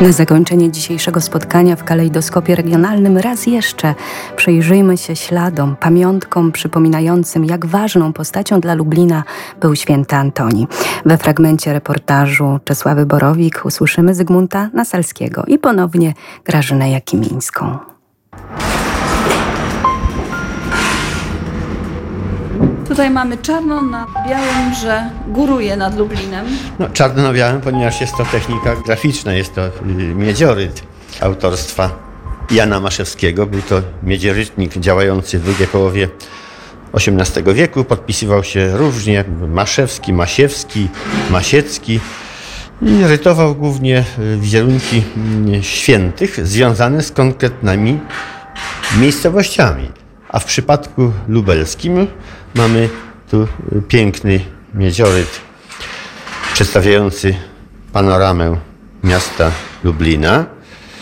Na 0.02 0.12
zakończenie 0.12 0.72
dzisiejszego 0.72 1.22
spotkania 1.22 1.76
w 1.76 1.84
kalejdoskopie 1.84 2.56
regionalnym 2.56 3.18
raz 3.18 3.48
jeszcze 3.48 3.96
przyjrzyjmy 4.36 4.98
się 4.98 5.16
śladom, 5.16 5.76
pamiątkom 5.76 6.52
przypominającym, 6.52 7.46
jak 7.46 7.66
ważną 7.66 8.14
postacią 8.14 8.60
dla 8.60 8.74
Lublina 8.74 9.24
był 9.62 9.76
święty 9.76 10.16
Antoni. 10.16 10.68
We 11.06 11.18
fragmencie 11.18 11.74
reportażu 11.74 12.60
Czesławy 12.64 13.06
Borowik 13.06 13.62
usłyszymy 13.66 14.16
Zygmunta 14.16 14.70
Nasalskiego 14.74 15.44
i 15.48 15.58
ponownie 15.58 16.14
Grażynę 16.46 16.92
Jakimińską. 16.92 17.78
Tutaj 22.90 23.10
mamy 23.10 23.38
czarno 23.38 23.82
na 23.82 24.08
białym, 24.30 24.74
że 24.82 25.10
góruje 25.28 25.78
nad 25.78 25.98
Lublinem. 25.98 26.46
No, 26.80 26.90
czarno 26.90 27.24
na 27.24 27.34
białym, 27.34 27.62
ponieważ 27.62 28.02
jest 28.02 28.14
to 28.18 28.26
technika 28.26 28.76
graficzna, 28.76 29.34
jest 29.34 29.56
to 29.56 29.68
y, 29.68 29.72
miedzioryt 30.16 30.84
autorstwa 31.22 31.90
Jana 32.52 32.80
Maszewskiego. 32.80 33.46
Był 33.46 33.62
to 33.62 33.82
miedziorytnik 34.04 34.78
działający 34.78 35.40
w 35.40 35.44
drugiej 35.44 35.68
połowie 35.68 36.10
XVIII 36.94 37.54
wieku. 37.54 37.84
Podpisywał 37.84 38.44
się 38.44 38.78
różnie 38.78 39.24
Maszewski, 39.48 40.14
Masiewski, 40.14 40.90
Masiecki 41.30 42.00
i 42.82 43.04
rytował 43.04 43.56
głównie 43.56 44.04
y, 44.20 44.38
wizerunki 44.38 45.04
y, 45.54 45.64
świętych 45.64 46.48
związane 46.48 47.04
z 47.04 47.12
konkretnymi 47.12 48.00
miejscowościami. 49.00 49.92
A 50.30 50.40
w 50.40 50.46
przypadku 50.46 51.12
lubelskim 51.28 52.08
mamy 52.56 52.90
tu 53.32 53.48
piękny 53.88 54.40
miedzioryt 54.74 55.42
przedstawiający 56.54 57.36
panoramę 57.94 58.58
miasta 59.04 59.52
Lublina 59.84 60.46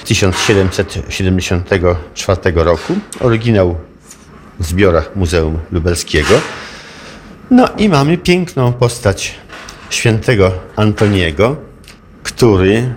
1774 0.05 2.41
roku. 2.55 2.93
Oryginał 3.19 3.75
w 4.59 4.65
zbiorach 4.65 5.15
Muzeum 5.15 5.59
Lubelskiego. 5.71 6.41
No 7.51 7.69
i 7.77 7.89
mamy 7.89 8.17
piękną 8.17 8.73
postać 8.73 9.35
świętego 9.89 10.51
Antoniego, 10.75 11.55
który 12.23 12.93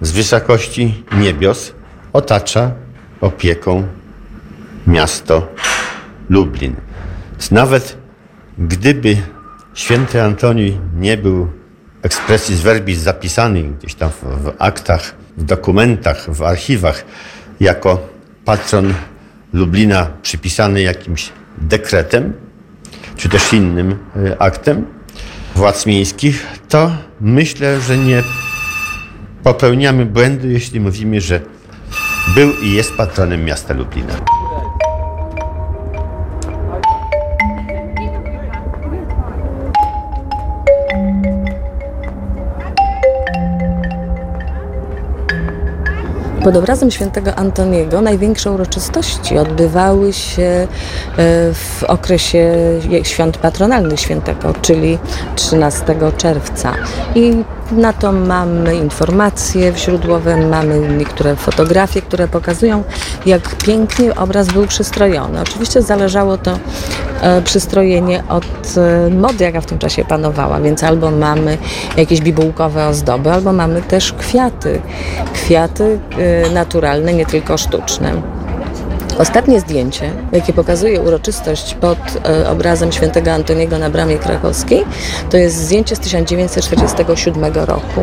z 0.00 0.12
wysokości 0.12 1.04
niebios 1.12 1.72
otacza 2.12 2.70
opieką 3.20 3.86
miasto 4.86 5.48
Lublin. 6.28 6.83
Nawet 7.50 7.96
gdyby 8.58 9.16
święty 9.74 10.22
Antoni 10.22 10.78
nie 10.96 11.16
był 11.16 11.48
expressis 12.02 12.60
verbis 12.60 12.98
zapisany 12.98 13.62
gdzieś 13.62 13.94
tam 13.94 14.10
w, 14.10 14.52
aktach, 14.58 15.14
w 15.36 15.44
dokumentach, 15.44 16.30
w 16.34 16.42
archiwach 16.42 17.04
jako 17.60 18.08
patron 18.44 18.94
Lublina 19.52 20.10
przypisany 20.22 20.82
jakimś 20.82 21.32
dekretem, 21.58 22.32
czy 23.16 23.28
też 23.28 23.52
innym 23.52 23.98
y, 24.16 24.38
aktem 24.38 24.86
władz 25.54 25.86
miejskich, 25.86 26.46
to 26.68 26.90
myślę, 27.20 27.80
że 27.80 27.98
nie 27.98 28.22
popełniamy 29.42 30.06
błędu, 30.06 30.48
jeśli 30.48 30.80
mówimy, 30.80 31.20
że 31.20 31.40
był 32.34 32.52
i 32.62 32.72
jest 32.72 32.94
patronem 32.96 33.44
miasta 33.44 33.74
Lublina. 33.74 34.43
Pod 46.44 46.56
obrazem 46.56 46.90
świętego 46.90 47.34
Antoniego 47.34 48.00
największe 48.00 48.52
uroczystości 48.52 49.38
odbywały 49.38 50.12
się 50.12 50.42
e, 50.42 50.66
w 51.54 51.84
okresie 51.88 52.54
świąt 53.02 53.36
patronalnych 53.38 54.00
świętego, 54.00 54.54
czyli 54.62 54.98
13 55.36 55.84
czerwca. 56.16 56.74
I 57.14 57.44
na 57.72 57.92
to 57.92 58.12
mamy 58.12 58.76
informacje 58.76 59.72
w 59.72 59.78
źródłowe, 59.78 60.36
mamy 60.36 60.80
niektóre 60.98 61.36
fotografie, 61.36 62.02
które 62.02 62.28
pokazują, 62.28 62.84
jak 63.26 63.56
pięknie 63.56 64.14
obraz 64.14 64.48
był 64.48 64.66
przystrojony. 64.66 65.40
Oczywiście 65.40 65.82
zależało 65.82 66.38
to 66.38 66.58
e, 67.20 67.42
przystrojenie 67.42 68.24
od 68.28 68.44
e, 68.76 69.10
mody, 69.10 69.44
jaka 69.44 69.60
w 69.60 69.66
tym 69.66 69.78
czasie 69.78 70.04
panowała, 70.04 70.60
więc 70.60 70.82
albo 70.82 71.10
mamy 71.10 71.58
jakieś 71.96 72.20
bibułkowe 72.20 72.86
ozdoby, 72.86 73.30
albo 73.30 73.52
mamy 73.52 73.82
też 73.82 74.12
kwiaty. 74.12 74.80
Kwiaty 75.34 75.98
e, 76.18 76.50
naturalne, 76.50 77.12
nie 77.12 77.26
tylko 77.26 77.58
sztuczne. 77.58 78.12
Ostatnie 79.18 79.60
zdjęcie, 79.60 80.12
jakie 80.32 80.52
pokazuje 80.52 81.00
uroczystość 81.00 81.74
pod 81.74 81.98
e, 82.28 82.50
obrazem 82.50 82.92
świętego 82.92 83.32
Antoniego 83.32 83.78
na 83.78 83.90
bramie 83.90 84.18
krakowskiej, 84.18 84.84
to 85.30 85.36
jest 85.36 85.56
zdjęcie 85.56 85.96
z 85.96 86.00
1947 86.00 87.54
roku. 87.54 88.00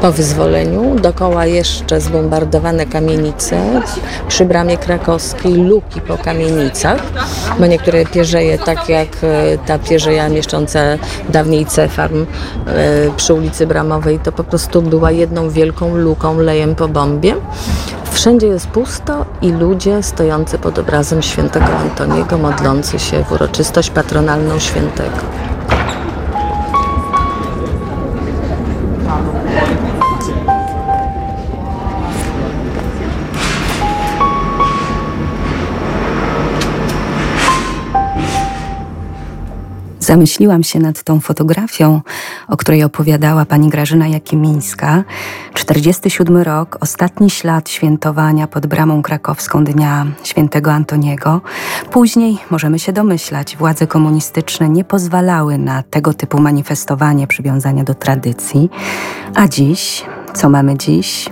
Po 0.00 0.12
wyzwoleniu 0.12 0.94
dokoła 1.00 1.46
jeszcze 1.46 2.00
zbombardowane 2.00 2.86
kamienice 2.86 3.82
przy 4.28 4.44
bramie 4.44 4.76
krakowskiej, 4.76 5.54
luki 5.54 6.00
po 6.00 6.18
kamienicach, 6.18 7.02
bo 7.60 7.66
niektóre 7.66 8.06
pierzeje, 8.06 8.58
tak 8.58 8.88
jak 8.88 9.08
e, 9.22 9.58
ta 9.66 9.78
pierzeja 9.78 10.28
mieszcząca 10.28 10.80
dawniej 11.28 11.66
Cefarm 11.66 12.22
e, 12.22 12.26
przy 13.16 13.34
ulicy 13.34 13.66
Bramowej, 13.66 14.18
to 14.18 14.32
po 14.32 14.44
prostu 14.44 14.82
była 14.82 15.10
jedną 15.10 15.50
wielką 15.50 15.96
luką 15.96 16.38
lejem 16.38 16.74
po 16.74 16.88
bombie. 16.88 17.34
Wszędzie 18.16 18.46
jest 18.46 18.66
pusto 18.66 19.26
i 19.42 19.52
ludzie 19.52 20.02
stojący 20.02 20.58
pod 20.58 20.78
obrazem 20.78 21.22
świętego 21.22 21.66
Antoniego, 21.66 22.38
modlący 22.38 22.98
się 22.98 23.24
w 23.24 23.32
uroczystość 23.32 23.90
patronalną 23.90 24.58
świętego. 24.58 25.45
Zamyśliłam 40.06 40.64
się 40.64 40.78
nad 40.78 41.02
tą 41.02 41.20
fotografią, 41.20 42.00
o 42.48 42.56
której 42.56 42.84
opowiadała 42.84 43.44
pani 43.44 43.68
Grażyna 43.68 44.08
Jakimińska. 44.08 45.04
47 45.54 46.36
rok, 46.36 46.78
ostatni 46.80 47.30
ślad 47.30 47.70
świętowania 47.70 48.46
pod 48.46 48.66
bramą 48.66 49.02
krakowską 49.02 49.64
Dnia 49.64 50.06
Świętego 50.24 50.72
Antoniego. 50.72 51.40
Później, 51.90 52.38
możemy 52.50 52.78
się 52.78 52.92
domyślać, 52.92 53.56
władze 53.56 53.86
komunistyczne 53.86 54.68
nie 54.68 54.84
pozwalały 54.84 55.58
na 55.58 55.82
tego 55.82 56.14
typu 56.14 56.40
manifestowanie 56.40 57.26
przywiązania 57.26 57.84
do 57.84 57.94
tradycji. 57.94 58.70
A 59.34 59.48
dziś, 59.48 60.04
co 60.34 60.48
mamy 60.48 60.78
dziś? 60.78 61.28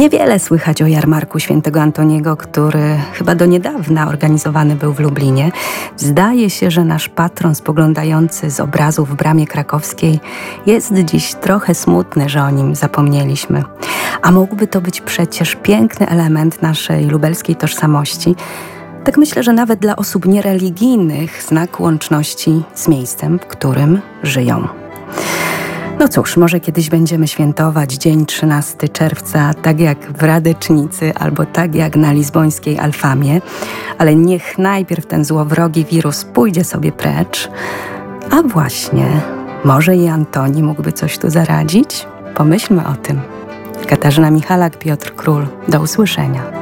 Niewiele 0.00 0.38
słychać 0.38 0.82
o 0.82 0.86
jarmarku 0.86 1.38
świętego 1.38 1.82
Antoniego, 1.82 2.36
który 2.36 2.98
chyba 3.12 3.34
do 3.34 3.46
niedawna 3.46 4.08
organizowany 4.08 4.76
był 4.76 4.92
w 4.92 5.00
Lublinie. 5.00 5.52
Zdaje 5.96 6.50
się, 6.50 6.70
że 6.70 6.84
nasz 6.84 7.08
patron 7.08 7.54
spoglądający 7.54 8.50
z 8.50 8.60
obrazów 8.60 9.10
w 9.10 9.14
bramie 9.14 9.46
krakowskiej 9.46 10.20
jest 10.66 10.92
dziś 10.94 11.34
trochę 11.34 11.74
smutny, 11.74 12.28
że 12.28 12.42
o 12.42 12.50
nim 12.50 12.74
zapomnieliśmy. 12.74 13.62
A 14.22 14.30
mógłby 14.30 14.66
to 14.66 14.80
być 14.80 15.00
przecież 15.00 15.56
piękny 15.56 16.08
element 16.08 16.62
naszej 16.62 17.06
lubelskiej 17.06 17.56
tożsamości. 17.56 18.36
Tak 19.04 19.18
myślę, 19.18 19.42
że 19.42 19.52
nawet 19.52 19.80
dla 19.80 19.96
osób 19.96 20.26
niereligijnych 20.26 21.42
znak 21.42 21.80
łączności 21.80 22.62
z 22.74 22.88
miejscem, 22.88 23.38
w 23.38 23.46
którym 23.46 24.00
żyją. 24.22 24.68
No 26.00 26.08
cóż, 26.08 26.36
może 26.36 26.60
kiedyś 26.60 26.88
będziemy 26.88 27.28
świętować 27.28 27.94
dzień 27.94 28.26
13 28.26 28.88
czerwca, 28.88 29.54
tak 29.54 29.80
jak 29.80 30.12
w 30.12 30.22
Radecznicy 30.22 31.14
albo 31.14 31.46
tak 31.46 31.74
jak 31.74 31.96
na 31.96 32.12
lizbońskiej 32.12 32.78
Alfamie, 32.78 33.40
ale 33.98 34.14
niech 34.14 34.58
najpierw 34.58 35.06
ten 35.06 35.24
złowrogi 35.24 35.84
wirus 35.84 36.24
pójdzie 36.24 36.64
sobie 36.64 36.92
precz. 36.92 37.50
A 38.30 38.42
właśnie, 38.42 39.06
może 39.64 39.96
i 39.96 40.08
Antoni 40.08 40.62
mógłby 40.62 40.92
coś 40.92 41.18
tu 41.18 41.30
zaradzić? 41.30 42.06
Pomyślmy 42.34 42.86
o 42.86 42.92
tym. 42.92 43.20
Katarzyna 43.88 44.30
Michalak, 44.30 44.78
Piotr 44.78 45.14
Król. 45.14 45.46
Do 45.68 45.80
usłyszenia. 45.80 46.59